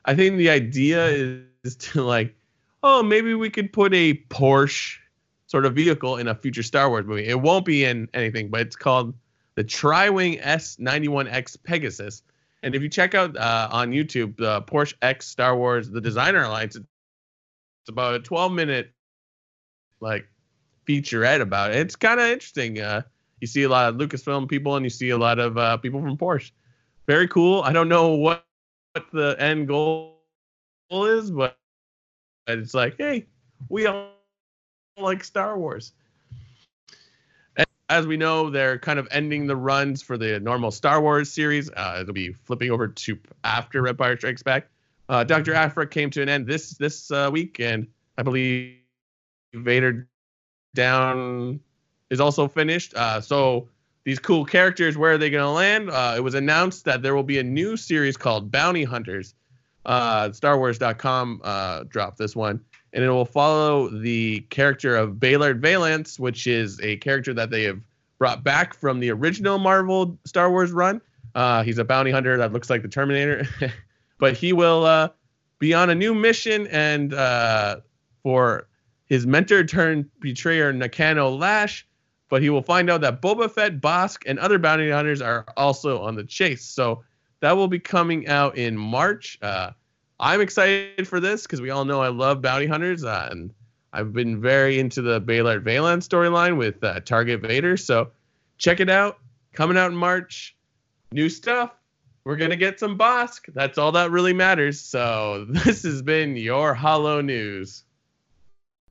[0.05, 2.36] I think the idea is, is to like,
[2.84, 4.97] oh, maybe we could put a Porsche
[5.47, 7.26] sort of vehicle in a future Star Wars movie.
[7.26, 9.15] It won't be in anything, but it's called
[9.55, 12.23] the Tri-Wing S91X Pegasus.
[12.63, 16.43] And if you check out uh, on YouTube the Porsche X Star Wars the Designer
[16.43, 18.91] Alliance, it's about a 12 minute
[19.99, 20.27] like
[20.87, 21.77] featurette about it.
[21.77, 22.79] It's kind of interesting.
[22.79, 23.01] Uh,
[23.39, 26.01] you see a lot of Lucasfilm people and you see a lot of uh, people
[26.01, 26.51] from Porsche.
[27.07, 27.61] Very cool.
[27.63, 28.45] I don't know what,
[28.93, 30.19] what the end goal
[30.91, 31.57] is, but
[32.47, 33.25] it's like, hey,
[33.69, 34.11] we all
[34.97, 35.93] like Star Wars.
[37.91, 41.69] As we know, they're kind of ending the runs for the normal Star Wars series.
[41.69, 44.69] Uh, it'll be flipping over to after Empire Strikes Back.
[45.09, 47.85] Uh, Doctor Aphra came to an end this this uh, week, and
[48.17, 48.77] I believe
[49.53, 50.07] Vader
[50.73, 51.59] Down
[52.09, 52.93] is also finished.
[52.95, 53.67] Uh, so
[54.05, 55.89] these cool characters, where are they going to land?
[55.89, 59.35] Uh, it was announced that there will be a new series called Bounty Hunters.
[59.85, 61.41] Uh, StarWars.com
[61.89, 62.63] dropped this one,
[62.93, 67.63] and it will follow the character of Beilert Valance, which is a character that they
[67.63, 67.79] have
[68.17, 71.01] brought back from the original Marvel Star Wars run.
[71.33, 73.47] Uh, he's a bounty hunter that looks like the Terminator,
[74.19, 75.09] but he will uh,
[75.59, 77.77] be on a new mission and uh,
[78.21, 78.67] for
[79.05, 81.87] his mentor turned betrayer Nakano Lash,
[82.29, 86.01] but he will find out that Boba Fett, Bossk, and other bounty hunters are also
[86.01, 86.63] on the chase.
[86.63, 87.03] So
[87.39, 89.37] that will be coming out in March.
[89.41, 89.71] Uh,
[90.22, 93.51] I'm excited for this because we all know I love bounty hunters, uh, and
[93.91, 97.76] I've been very into the Beilert Valance storyline with uh, Target Vader.
[97.76, 98.11] So
[98.59, 99.17] check it out.
[99.53, 100.55] Coming out in March.
[101.11, 101.72] New stuff.
[102.24, 103.51] We're gonna get some Bossk.
[103.51, 104.80] That's all that really matters.
[104.80, 107.84] So this has been your Hollow News.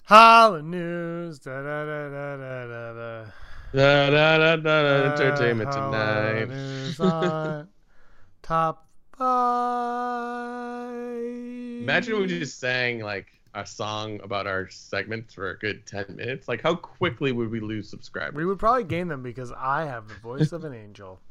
[0.02, 1.38] Hollow news.
[1.38, 3.24] Da da da da da da da.
[3.72, 6.48] Da, da, da, da, entertainment tonight.
[8.42, 8.89] Top
[9.20, 10.90] five.
[11.82, 16.48] Imagine we just sang like a song about our segments for a good ten minutes.
[16.48, 18.34] Like how quickly would we lose subscribers?
[18.34, 21.20] We would probably gain them because I have the voice of an angel.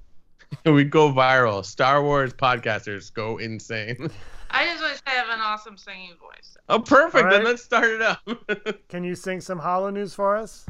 [0.65, 1.65] We'd go viral.
[1.65, 4.09] Star Wars podcasters go insane.
[4.51, 6.57] I just want to say I have an awesome singing voice.
[6.69, 7.25] Oh, perfect.
[7.25, 8.19] All Then let's start it up.
[8.89, 10.65] Can you sing some Hollow News for us?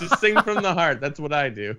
[0.00, 1.00] Just sing from the heart.
[1.00, 1.76] That's what I do.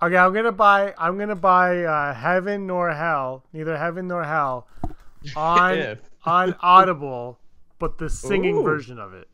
[0.00, 0.94] Okay, I'm gonna buy.
[0.96, 4.68] I'm gonna buy uh, Heaven nor Hell, neither Heaven nor Hell,
[5.34, 7.38] on on Audible,
[7.80, 8.62] but the singing Ooh.
[8.62, 9.28] version of it.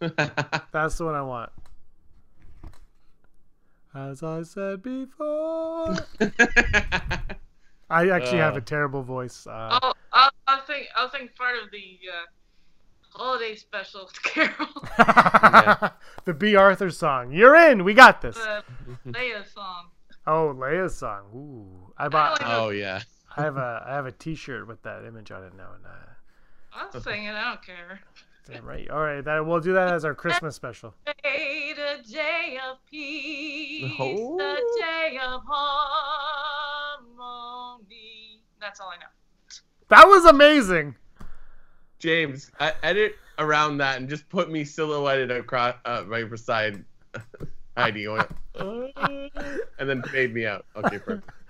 [0.72, 1.50] That's the one I want.
[3.94, 5.96] As I said before,
[7.90, 8.60] I actually have a Uh.
[8.60, 9.46] terrible voice.
[9.46, 12.24] Uh, Oh, I, I think I'll think part of the uh,
[13.18, 14.68] holiday special Carol,
[16.24, 17.32] the Bea Arthur song.
[17.32, 17.84] You're in.
[17.84, 18.36] We got this.
[18.36, 18.62] the
[19.06, 19.86] Leia song.
[20.26, 21.22] Oh, Leia's song.
[21.34, 22.40] Ooh, I bought.
[22.40, 23.00] like- oh yeah.
[23.36, 25.90] I have a I have a T-shirt with that image on it now, and uh,
[26.72, 27.34] I'll sing it.
[27.34, 28.00] I don't care.
[28.50, 28.88] damn right.
[28.90, 30.94] All right, that we'll do that as our Christmas special.
[31.22, 34.36] Day, the day of peace, Oh.
[34.38, 35.42] the day of
[37.18, 38.42] harmony.
[38.60, 39.06] That's all I know.
[39.88, 40.96] That was amazing.
[41.98, 46.84] James, I edit around that and just put me silhouetted across uh, right beside
[47.76, 48.24] Heidi, going,
[49.78, 50.64] and then fade me out.
[50.76, 51.30] Okay, perfect.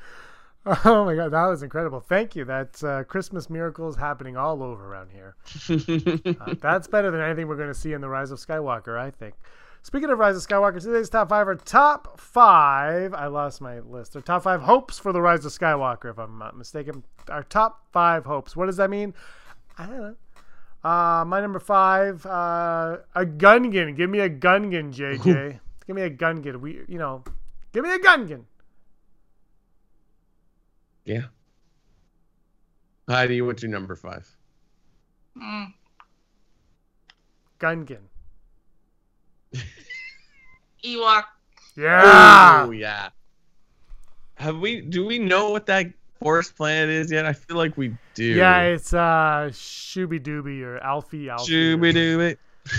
[0.85, 2.01] Oh my god, that was incredible.
[2.01, 2.45] Thank you.
[2.45, 5.35] That's uh, Christmas miracles happening all over around here.
[6.41, 9.11] Uh, that's better than anything we're going to see in the Rise of Skywalker, I
[9.11, 9.35] think.
[9.83, 13.15] Speaking of Rise of Skywalker, today's top five are top five.
[13.15, 14.15] I lost my list.
[14.15, 17.03] Our top five hopes for the Rise of Skywalker, if I'm not mistaken.
[17.31, 18.55] Our top five hopes.
[18.55, 19.15] What does that mean?
[19.79, 20.17] I don't know.
[20.85, 23.97] Uh, my number five, uh, a Gungan.
[23.97, 25.59] Give me a Gungan, JJ.
[25.87, 26.61] give me a Gungan.
[26.61, 27.25] We, you know,
[27.73, 28.45] give me a Gungan.
[31.05, 31.23] yeah.
[33.09, 34.29] Heidi, what's your number five?
[35.37, 35.73] Mm.
[37.59, 38.05] Gungan.
[40.85, 41.25] Ewok.
[41.77, 42.65] Yeah.
[42.67, 43.09] Oh yeah.
[44.35, 44.83] Have we?
[44.83, 45.87] Do we know what that
[46.21, 47.25] forest planet is yet?
[47.27, 48.25] I feel like we do.
[48.25, 51.53] Yeah, it's uh Shooby Dooby or Alfie Alfie.
[51.53, 52.39] Shooby doo it.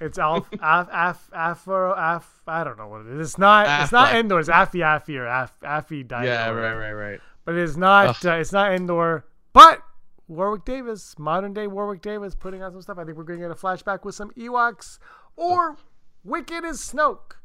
[0.00, 3.28] It's Alf Af Af Afro Af I don't know what it is.
[3.30, 4.14] It's not it's not.
[4.14, 6.22] Endor, it's Affy Affy or Aff Affy Dino.
[6.24, 7.20] Yeah, right, right, right.
[7.44, 9.24] But it's not uh, it's not indoor.
[9.52, 9.80] But
[10.28, 12.98] Warwick Davis, modern day Warwick Davis putting out some stuff.
[12.98, 14.98] I think we're gonna get a flashback with some Ewoks
[15.36, 15.76] or
[16.24, 17.36] Wicket as Snoke.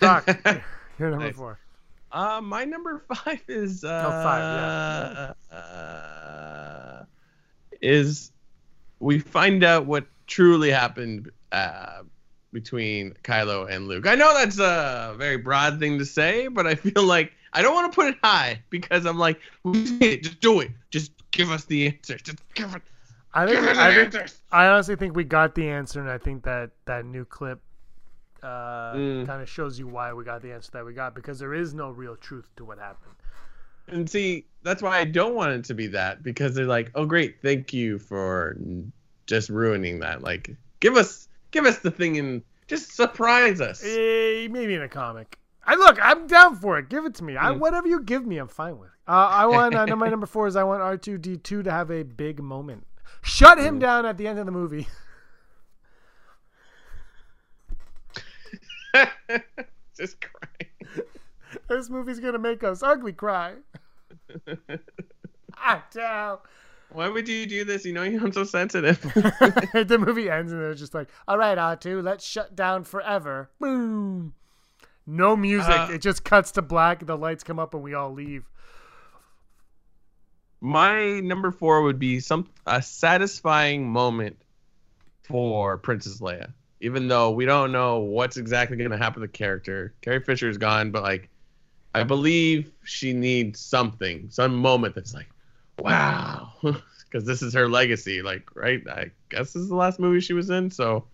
[0.00, 0.26] Doc,
[0.98, 1.36] you're number Nice.
[1.36, 1.58] four.
[2.10, 7.04] Uh, my number five is uh, Oh, five, uh,
[7.80, 8.32] is
[9.00, 12.02] we find out what truly happened uh,
[12.52, 14.06] between Kylo and Luke.
[14.06, 17.74] I know that's a very broad thing to say, but I feel like I don't
[17.74, 20.22] want to put it high because I'm like, we did it.
[20.22, 20.70] Just do it.
[20.90, 22.16] Just give us the answer.
[22.18, 22.82] Just give it.
[23.34, 24.30] I think Give us the I think.
[24.50, 27.60] I honestly think we got the answer, and I think that that new clip
[28.42, 29.26] uh, Mm.
[29.26, 31.74] kind of shows you why we got the answer that we got because there is
[31.74, 33.14] no real truth to what happened.
[33.88, 37.06] And see, that's why I don't want it to be that because they're like, oh
[37.06, 38.56] great, thank you for
[39.26, 40.22] just ruining that.
[40.22, 43.82] Like, give us, give us the thing and just surprise us.
[43.84, 45.38] Eh, maybe in a comic.
[45.64, 46.88] I look, I'm down for it.
[46.88, 47.36] Give it to me.
[47.36, 47.58] I, Mm.
[47.58, 48.90] whatever you give me, I'm fine with.
[49.06, 52.42] Uh, I want uh, my number four is I want R2D2 to have a big
[52.42, 52.86] moment.
[53.22, 54.86] Shut him down at the end of the movie.
[59.96, 61.04] just crying.
[61.68, 63.54] this movie's gonna make us ugly cry.
[65.56, 66.38] ah, down.
[66.90, 67.84] Why would you do this?
[67.84, 69.00] You know I'm so sensitive.
[69.02, 74.34] the movie ends and they're just like, "All right, R2, let's shut down forever." Boom.
[75.06, 75.70] No music.
[75.70, 77.04] Uh, it just cuts to black.
[77.04, 78.44] The lights come up and we all leave.
[80.60, 84.36] My number four would be some a satisfying moment
[85.22, 86.52] for Princess Leia.
[86.80, 90.48] Even though we don't know what's exactly going to happen to the character, Carrie Fisher
[90.48, 91.28] is gone, but like,
[91.94, 95.28] I believe she needs something, some moment that's like,
[95.78, 98.22] wow, because this is her legacy.
[98.22, 98.82] Like, right?
[98.88, 101.04] I guess this is the last movie she was in, so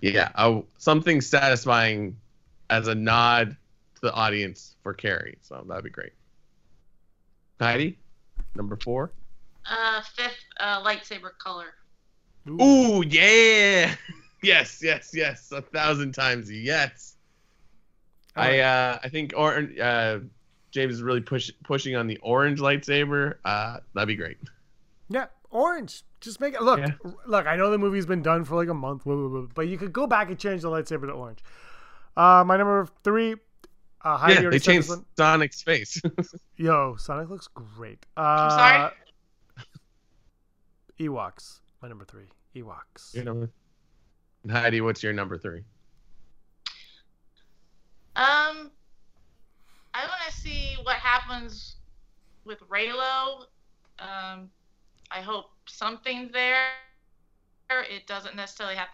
[0.00, 2.16] yeah, I, something satisfying
[2.70, 3.56] as a nod
[3.94, 5.38] to the audience for Carrie.
[5.42, 6.12] So that'd be great.
[7.60, 7.98] Heidi,
[8.54, 9.10] number four.
[9.68, 11.74] Uh, fifth uh, lightsaber color.
[12.48, 13.94] Ooh, yeah.
[14.42, 15.50] yes, yes, yes.
[15.52, 17.16] A thousand times yes.
[18.36, 20.18] I uh I think or uh
[20.70, 23.36] James is really push pushing on the orange lightsaber.
[23.44, 24.38] Uh that'd be great.
[25.08, 26.02] Yeah, orange.
[26.20, 26.78] Just make it look.
[26.80, 26.92] Yeah.
[27.26, 29.02] Look, I know the movie's been done for like a month,
[29.54, 31.38] but you could go back and change the lightsaber to orange.
[32.16, 33.36] Uh, my number three.
[34.02, 35.04] Uh, Heidi yeah, already they changed one.
[35.16, 36.00] Sonic's face.
[36.56, 38.04] Yo, Sonic looks great.
[38.16, 38.92] Uh, I'm sorry.
[41.00, 41.60] Ewoks.
[41.82, 42.26] My number three.
[42.56, 43.14] Ewoks.
[43.14, 43.52] Your number- And
[44.46, 45.64] Heidi, what's your number three?
[48.16, 48.70] Um,
[49.94, 51.76] I want to see what happens
[52.44, 53.44] with Reylo.
[53.98, 54.50] Um,
[55.10, 56.70] I hope something's there.
[57.70, 58.88] It doesn't necessarily have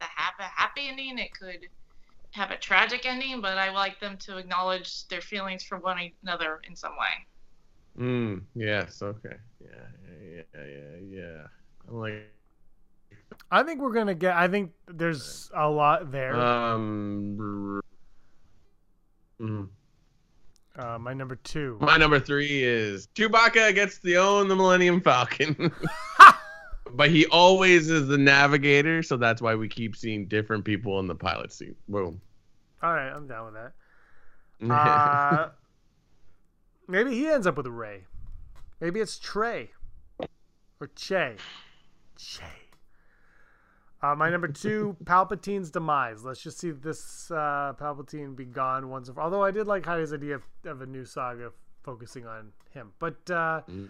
[0.00, 1.18] to have a happy ending.
[1.18, 1.66] It could
[2.32, 6.60] have a tragic ending, but I like them to acknowledge their feelings for one another
[6.68, 7.26] in some way.
[7.98, 9.36] Mm, yes, okay.
[9.60, 9.68] Yeah,
[10.22, 11.46] yeah, yeah, yeah, yeah.
[11.88, 12.32] I'm like,
[13.52, 14.34] I think we're gonna get.
[14.34, 16.34] I think there's a lot there.
[16.40, 17.82] um,
[19.38, 19.68] mm.
[20.74, 21.76] Uh, my number two.
[21.82, 25.70] my number three is Chewbacca gets to own the Millennium Falcon.
[26.94, 31.06] but he always is the navigator, so that's why we keep seeing different people in
[31.06, 31.76] the pilot seat.
[31.88, 32.22] Boom.
[32.82, 33.72] All right, I'm down with that.
[34.70, 35.48] Uh,
[36.86, 38.04] maybe he ends up with a Rey.
[38.80, 39.72] Maybe it's Trey
[40.80, 41.34] or Che.
[42.16, 42.61] Che.
[44.02, 46.24] Uh, my number two, Palpatine's demise.
[46.24, 49.22] Let's just see this uh, Palpatine be gone once and for.
[49.22, 51.52] Although I did like Heidi's idea of, of a new saga
[51.84, 52.92] focusing on him.
[52.98, 53.88] But uh, Mm.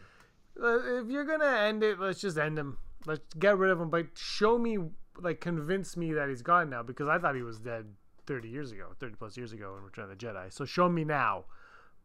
[0.62, 2.76] uh, if you're gonna end it, let's just end him.
[3.06, 3.88] Let's get rid of him.
[3.88, 4.76] But show me,
[5.18, 7.86] like, convince me that he's gone now because I thought he was dead
[8.26, 10.52] 30 years ago, 30 plus years ago in Return of the Jedi.
[10.52, 11.44] So show me now.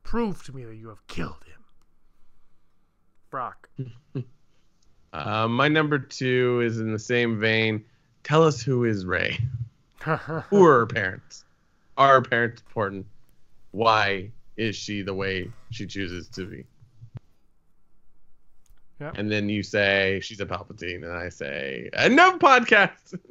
[0.03, 1.63] Prove to me that you have killed him.
[3.29, 3.67] Brock.
[5.13, 7.83] uh, my number two is in the same vein.
[8.23, 9.37] Tell us who is Rey.
[10.49, 11.43] Who are her parents?
[11.97, 13.05] Are her parents important?
[13.71, 16.63] Why is she the way she chooses to be?
[18.99, 19.17] Yep.
[19.17, 23.17] And then you say she's a Palpatine, and I say enough podcast.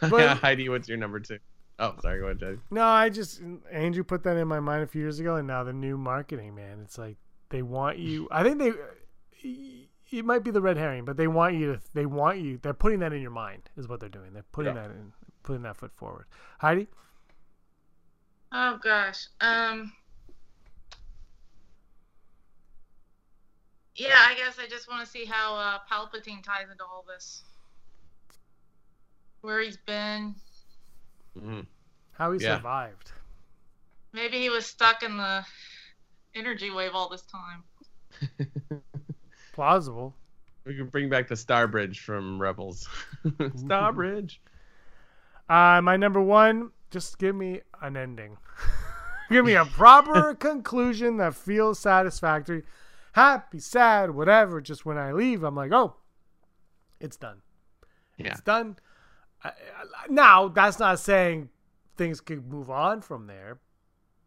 [0.00, 1.38] But- Heidi, what's your number two?
[1.78, 2.58] Oh, sorry, go ahead, Judge.
[2.70, 3.40] No, I just
[3.70, 6.54] Andrew put that in my mind a few years ago, and now the new marketing,
[6.54, 7.16] man, it's like
[7.50, 8.28] they want you.
[8.30, 8.72] I think they,
[10.18, 11.80] it might be the red herring, but they want you to.
[11.94, 12.58] They want you.
[12.62, 14.32] They're putting that in your mind, is what they're doing.
[14.32, 14.82] They're putting Yeah.
[14.82, 15.12] that in,
[15.42, 16.26] putting that foot forward.
[16.58, 16.88] Heidi,
[18.52, 19.26] Oh gosh.
[19.40, 19.92] Um.
[23.96, 27.42] Yeah, I guess I just want to see how uh, Palpatine ties into all this.
[29.40, 30.34] Where he's been.
[31.36, 31.66] Mhm.
[32.12, 32.56] how he Yeah.
[32.56, 33.12] survived.
[34.12, 35.44] Maybe he was stuck in the
[36.34, 37.64] energy wave all this time.
[39.54, 40.16] Plausible.
[40.64, 42.88] We can bring back the Star Bridge from Rebels.
[43.56, 44.40] Star Bridge.
[45.48, 48.36] Uh, my number one, just give me an ending.
[49.30, 52.64] give me a proper conclusion that feels satisfactory.
[53.12, 54.60] Happy, sad, whatever.
[54.60, 55.94] Just when I leave, I'm like, oh,
[56.98, 57.42] it's done.
[58.18, 58.32] Yeah.
[58.32, 58.76] It's done.
[59.44, 59.52] I, I,
[60.08, 61.48] now, that's not saying
[61.96, 63.60] things could move on from there,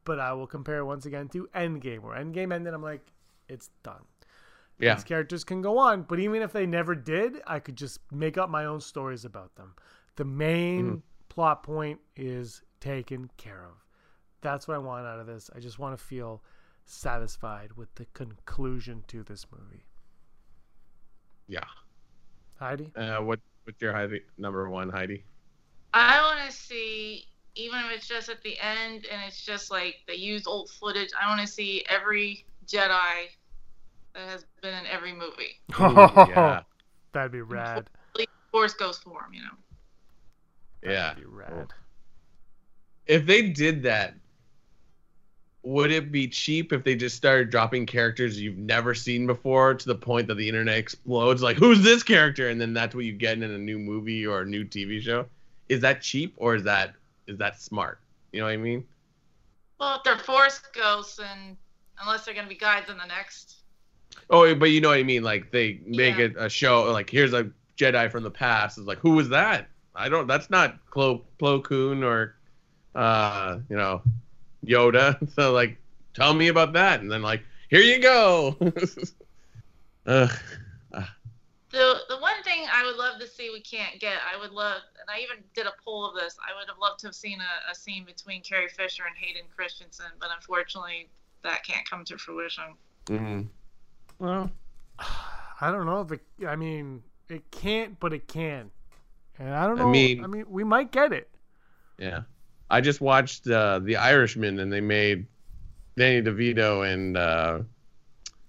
[0.05, 2.73] but I will compare once again to Endgame, where Endgame ended.
[2.73, 3.05] I'm like,
[3.49, 4.05] it's done.
[4.79, 4.95] Yeah.
[4.95, 8.37] These characters can go on, but even if they never did, I could just make
[8.37, 9.73] up my own stories about them.
[10.17, 13.83] The main plot point is taken care of.
[14.41, 15.49] That's what I want out of this.
[15.55, 16.43] I just want to feel
[16.85, 19.83] satisfied with the conclusion to this movie.
[21.47, 21.63] Yeah.
[22.59, 22.91] Heidi?
[22.95, 25.23] Uh, what what's your Heidi number one, Heidi?
[25.93, 27.25] I want to see,
[27.55, 31.09] even if it's just at the end and it's just like they use old footage,
[31.19, 33.27] I want to see every Jedi
[34.13, 35.59] that has been in every movie.
[35.79, 35.95] Ooh,
[36.29, 36.61] yeah.
[37.13, 37.89] That'd be rad.
[38.51, 39.47] Force goes for him, you know.
[40.83, 41.09] Yeah.
[41.09, 41.67] That'd be rad.
[43.05, 44.15] If they did that,
[45.63, 49.85] would it be cheap if they just started dropping characters you've never seen before to
[49.85, 51.41] the point that the internet explodes?
[51.41, 52.49] Like, who's this character?
[52.49, 55.25] And then that's what you get in a new movie or a new TV show.
[55.67, 56.93] Is that cheap or is that
[57.27, 57.99] is that smart?
[58.31, 58.85] You know what I mean?
[59.79, 61.57] Well, if they're Force ghosts, and
[62.01, 63.56] unless they're going to be guides in the next.
[64.29, 65.23] Oh, but you know what I mean?
[65.23, 66.25] Like they make Yeah.
[66.25, 66.91] it a show.
[66.91, 68.77] Like here's a Jedi from the past.
[68.77, 69.67] It's like who was that?
[69.95, 70.27] I don't.
[70.27, 72.35] That's not Plo Plo Koon or,
[72.95, 74.01] uh, you know,
[74.65, 75.17] Yoda.
[75.33, 75.77] So like,
[76.13, 77.01] tell me about that.
[77.01, 78.55] And then like, here you go.
[80.05, 80.31] Ugh.
[81.69, 84.81] The the one thing I would love to see we can't get, I would love,
[85.01, 86.37] and I even did a poll of this.
[86.41, 89.43] I would have loved to have seen a, a scene between Carrie Fisher and Hayden
[89.53, 91.09] Christensen, but unfortunately,
[91.43, 92.63] that can't come to fruition.
[93.07, 93.47] Mhm.
[94.19, 94.51] Well,
[95.61, 96.21] I don't know if it.
[96.47, 98.69] I mean, it can't, but it can.
[99.39, 99.87] And I don't know.
[99.87, 101.29] I mean- mean, we might get it.
[101.97, 102.21] yeah.
[102.69, 105.25] I just watched uh, The Irishman, and they made
[105.95, 107.59] Danny DeVito and uh,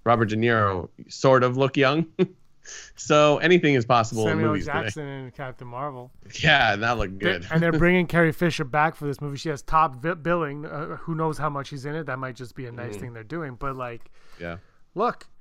[0.03, 2.05] Robert De Niro sort of look young.
[2.97, 6.11] so anything is possible in Samuel movies Jackson and Captain Marvel.
[6.41, 7.47] Yeah, that looked good.
[7.53, 9.37] and they're bringing Carrie Fisher back for this movie.
[9.37, 10.67] She has top vi- billing.
[10.67, 12.07] Uh, who knows how much she's in it?
[12.07, 13.01] That might just be a nice Mhm.
[13.01, 13.55] thing they're doing.
[13.55, 14.11] But like,
[14.41, 14.57] yeah.
[14.97, 15.38] look, it, it-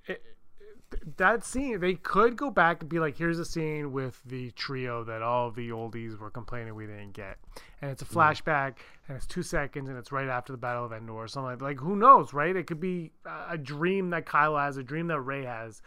[1.17, 5.03] that scene they could go back and be like, here's a scene with the trio
[5.03, 7.37] that all the oldies were complaining we didn't get,
[7.81, 8.75] and it's a flashback
[9.07, 11.61] and it's two seconds and it's right after the Battle of Endor or something like.
[11.61, 12.55] Like who knows, right?
[12.55, 15.81] It could be a- dream that Kylo has, a dream that Rey has.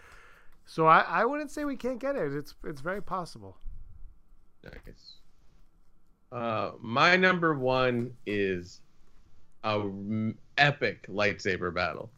[0.66, 2.32] So I, I wouldn't say we can't get it.
[2.32, 3.56] It's it's very possible.
[4.62, 5.14] Nice.
[6.30, 8.80] Uh, my number one is
[9.64, 9.82] a
[10.58, 12.10] epic lightsaber battle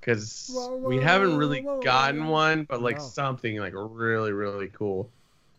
[0.00, 3.02] because we haven't really gotten one, but like No.
[3.04, 5.10] something like really really cool.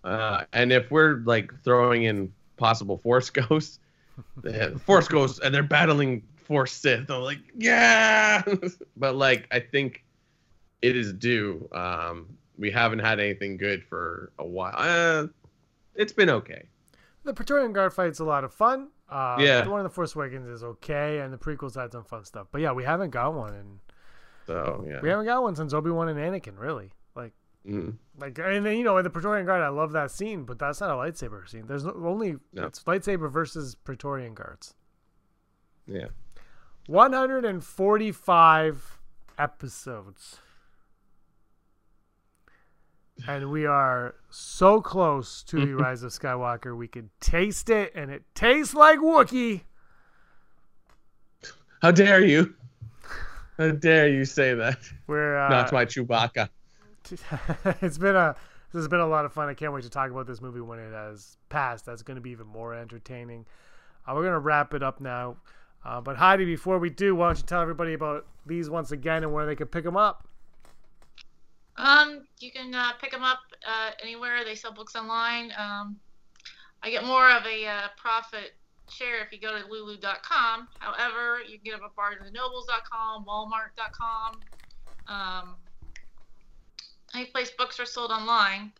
[0.03, 3.79] Uh, and if we're like throwing in possible Force ghosts,
[4.37, 8.41] the Force ghosts, and they're battling Force Sith, I'm like yeah.
[8.97, 10.03] but like I think
[10.81, 11.69] it is due.
[11.71, 12.27] Um,
[12.57, 14.73] we haven't had anything good for a while.
[14.75, 15.27] Uh,
[15.95, 16.63] it's been okay.
[17.23, 18.87] The Praetorian Guard fight's a lot of fun.
[19.07, 19.61] Uh, Yeah.
[19.61, 22.47] The one in the Force Awakens is okay, and the prequels had some fun stuff.
[22.51, 23.79] But yeah, we haven't got one, and
[24.51, 24.99] So yeah.
[25.01, 26.91] we haven't got one since Obi Wan and Anakin, really.
[27.15, 27.31] Like,
[27.67, 27.97] Mm.
[28.19, 30.81] like, and then you know, in the Praetorian Guard, I love that scene, but that's
[30.81, 31.67] not a lightsaber scene.
[31.67, 32.65] There's only No.
[32.65, 34.73] it's lightsaber versus Praetorian Guards.
[35.85, 36.07] Yeah.
[36.87, 38.97] 145
[39.37, 40.39] episodes.
[43.27, 48.09] And we are so close to the Rise of Skywalker, we could taste it, and
[48.09, 49.61] it tastes like Wookiee.
[51.83, 52.55] How dare you?
[53.61, 54.79] How dare you say that?
[55.05, 56.49] We're uh, Not my Chewbacca.
[57.81, 58.35] it's been a
[58.73, 59.49] this has been a lot of fun.
[59.49, 61.85] I can't wait to talk about this movie when it has passed.
[61.85, 63.45] That's going to be even more entertaining.
[64.07, 65.35] Uh, we're going to wrap it up now.
[65.85, 69.23] Uh, but Heidi, before we do, why don't you tell everybody about these once again
[69.23, 70.27] and where they can pick them up?
[71.77, 75.51] Um, you can uh, pick them up uh, anywhere they sell books online.
[75.55, 75.97] Um,
[76.81, 78.53] I get more of a uh, profit
[78.91, 80.67] share if you go to lulu.com.
[80.79, 84.39] However, you can get them at barnesandnobles.com, walmart.com.
[85.07, 85.55] Um,
[87.13, 88.71] any place books are sold online.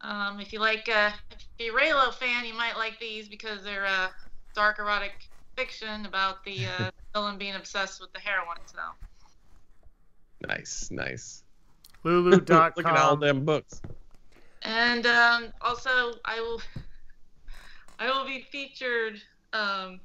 [0.00, 3.62] Um, if you like, uh, if you're a Reylo fan, you might like these because
[3.64, 4.08] they're uh,
[4.54, 5.12] dark erotic
[5.56, 8.58] fiction about the uh, villain being obsessed with the heroine.
[8.66, 8.78] So.
[10.46, 11.42] Nice, nice.
[12.04, 12.72] Lulu.com.
[12.76, 13.80] Look at all them books.
[14.62, 16.60] And um, also, I will
[17.98, 19.20] I will be featured
[19.52, 20.00] um,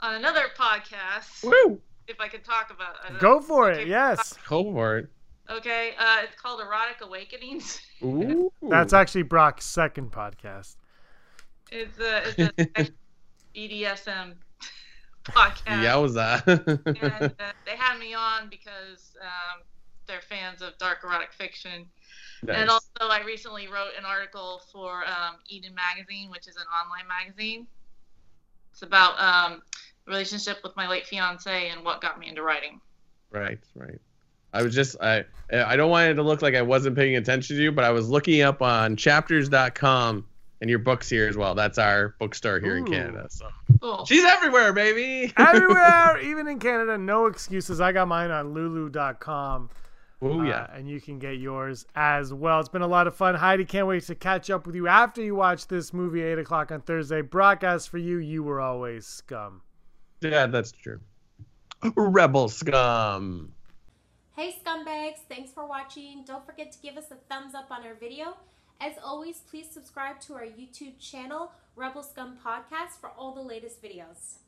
[0.00, 1.80] on another podcast Woo!
[2.08, 3.18] if I could talk about it.
[3.18, 3.86] Go for it.
[3.86, 4.34] Yes.
[4.48, 5.08] Go for it.
[5.50, 7.80] Okay, uh, it's called Erotic Awakenings.
[8.04, 8.52] Ooh.
[8.62, 10.76] That's actually Brock's second podcast.
[11.72, 14.34] It's a, it's a BDSM
[15.24, 15.82] podcast.
[15.84, 16.46] Yowza.
[16.86, 19.62] and uh, they had me on because um,
[20.06, 21.86] they're fans of dark erotic fiction.
[22.42, 22.56] Nice.
[22.56, 27.06] And also, I recently wrote an article for um, Eden Magazine, which is an online
[27.06, 27.66] magazine.
[28.72, 29.62] It's about um,
[30.06, 32.80] relationship with my late fiance and what got me into writing.
[33.30, 33.98] Right, right.
[34.52, 37.56] I was just I I don't want it to look like I wasn't paying attention
[37.56, 40.26] to you, but I was looking up on chapters.com
[40.60, 41.54] and your books here as well.
[41.54, 43.28] That's our bookstore here in Canada.
[43.30, 43.48] So
[43.80, 44.04] Cool.
[44.04, 45.32] she's everywhere, baby.
[45.38, 47.80] Everywhere, even in Canada, no excuses.
[47.80, 49.70] I got mine on lulu.com.
[50.22, 50.66] Oh Uh, yeah.
[50.74, 52.60] and you can get yours as well.
[52.60, 53.34] It's been a lot of fun.
[53.34, 56.70] Heidi, can't wait to catch up with you after you watch this movie, 8 o'clock
[56.70, 57.22] on Thursday.
[57.22, 58.18] Broadcast for you.
[58.18, 59.62] You were always scum.
[60.20, 61.00] Yeah, that's true.
[61.96, 63.52] Rebel scum.
[64.36, 66.24] Hey scumbags, thanks for watching.
[66.26, 68.36] Don't forget to give us a thumbs up on our video.
[68.80, 73.82] As always, please subscribe to our YouTube channel, Rebel Scum Podcast, for all the latest
[73.82, 74.38] videos.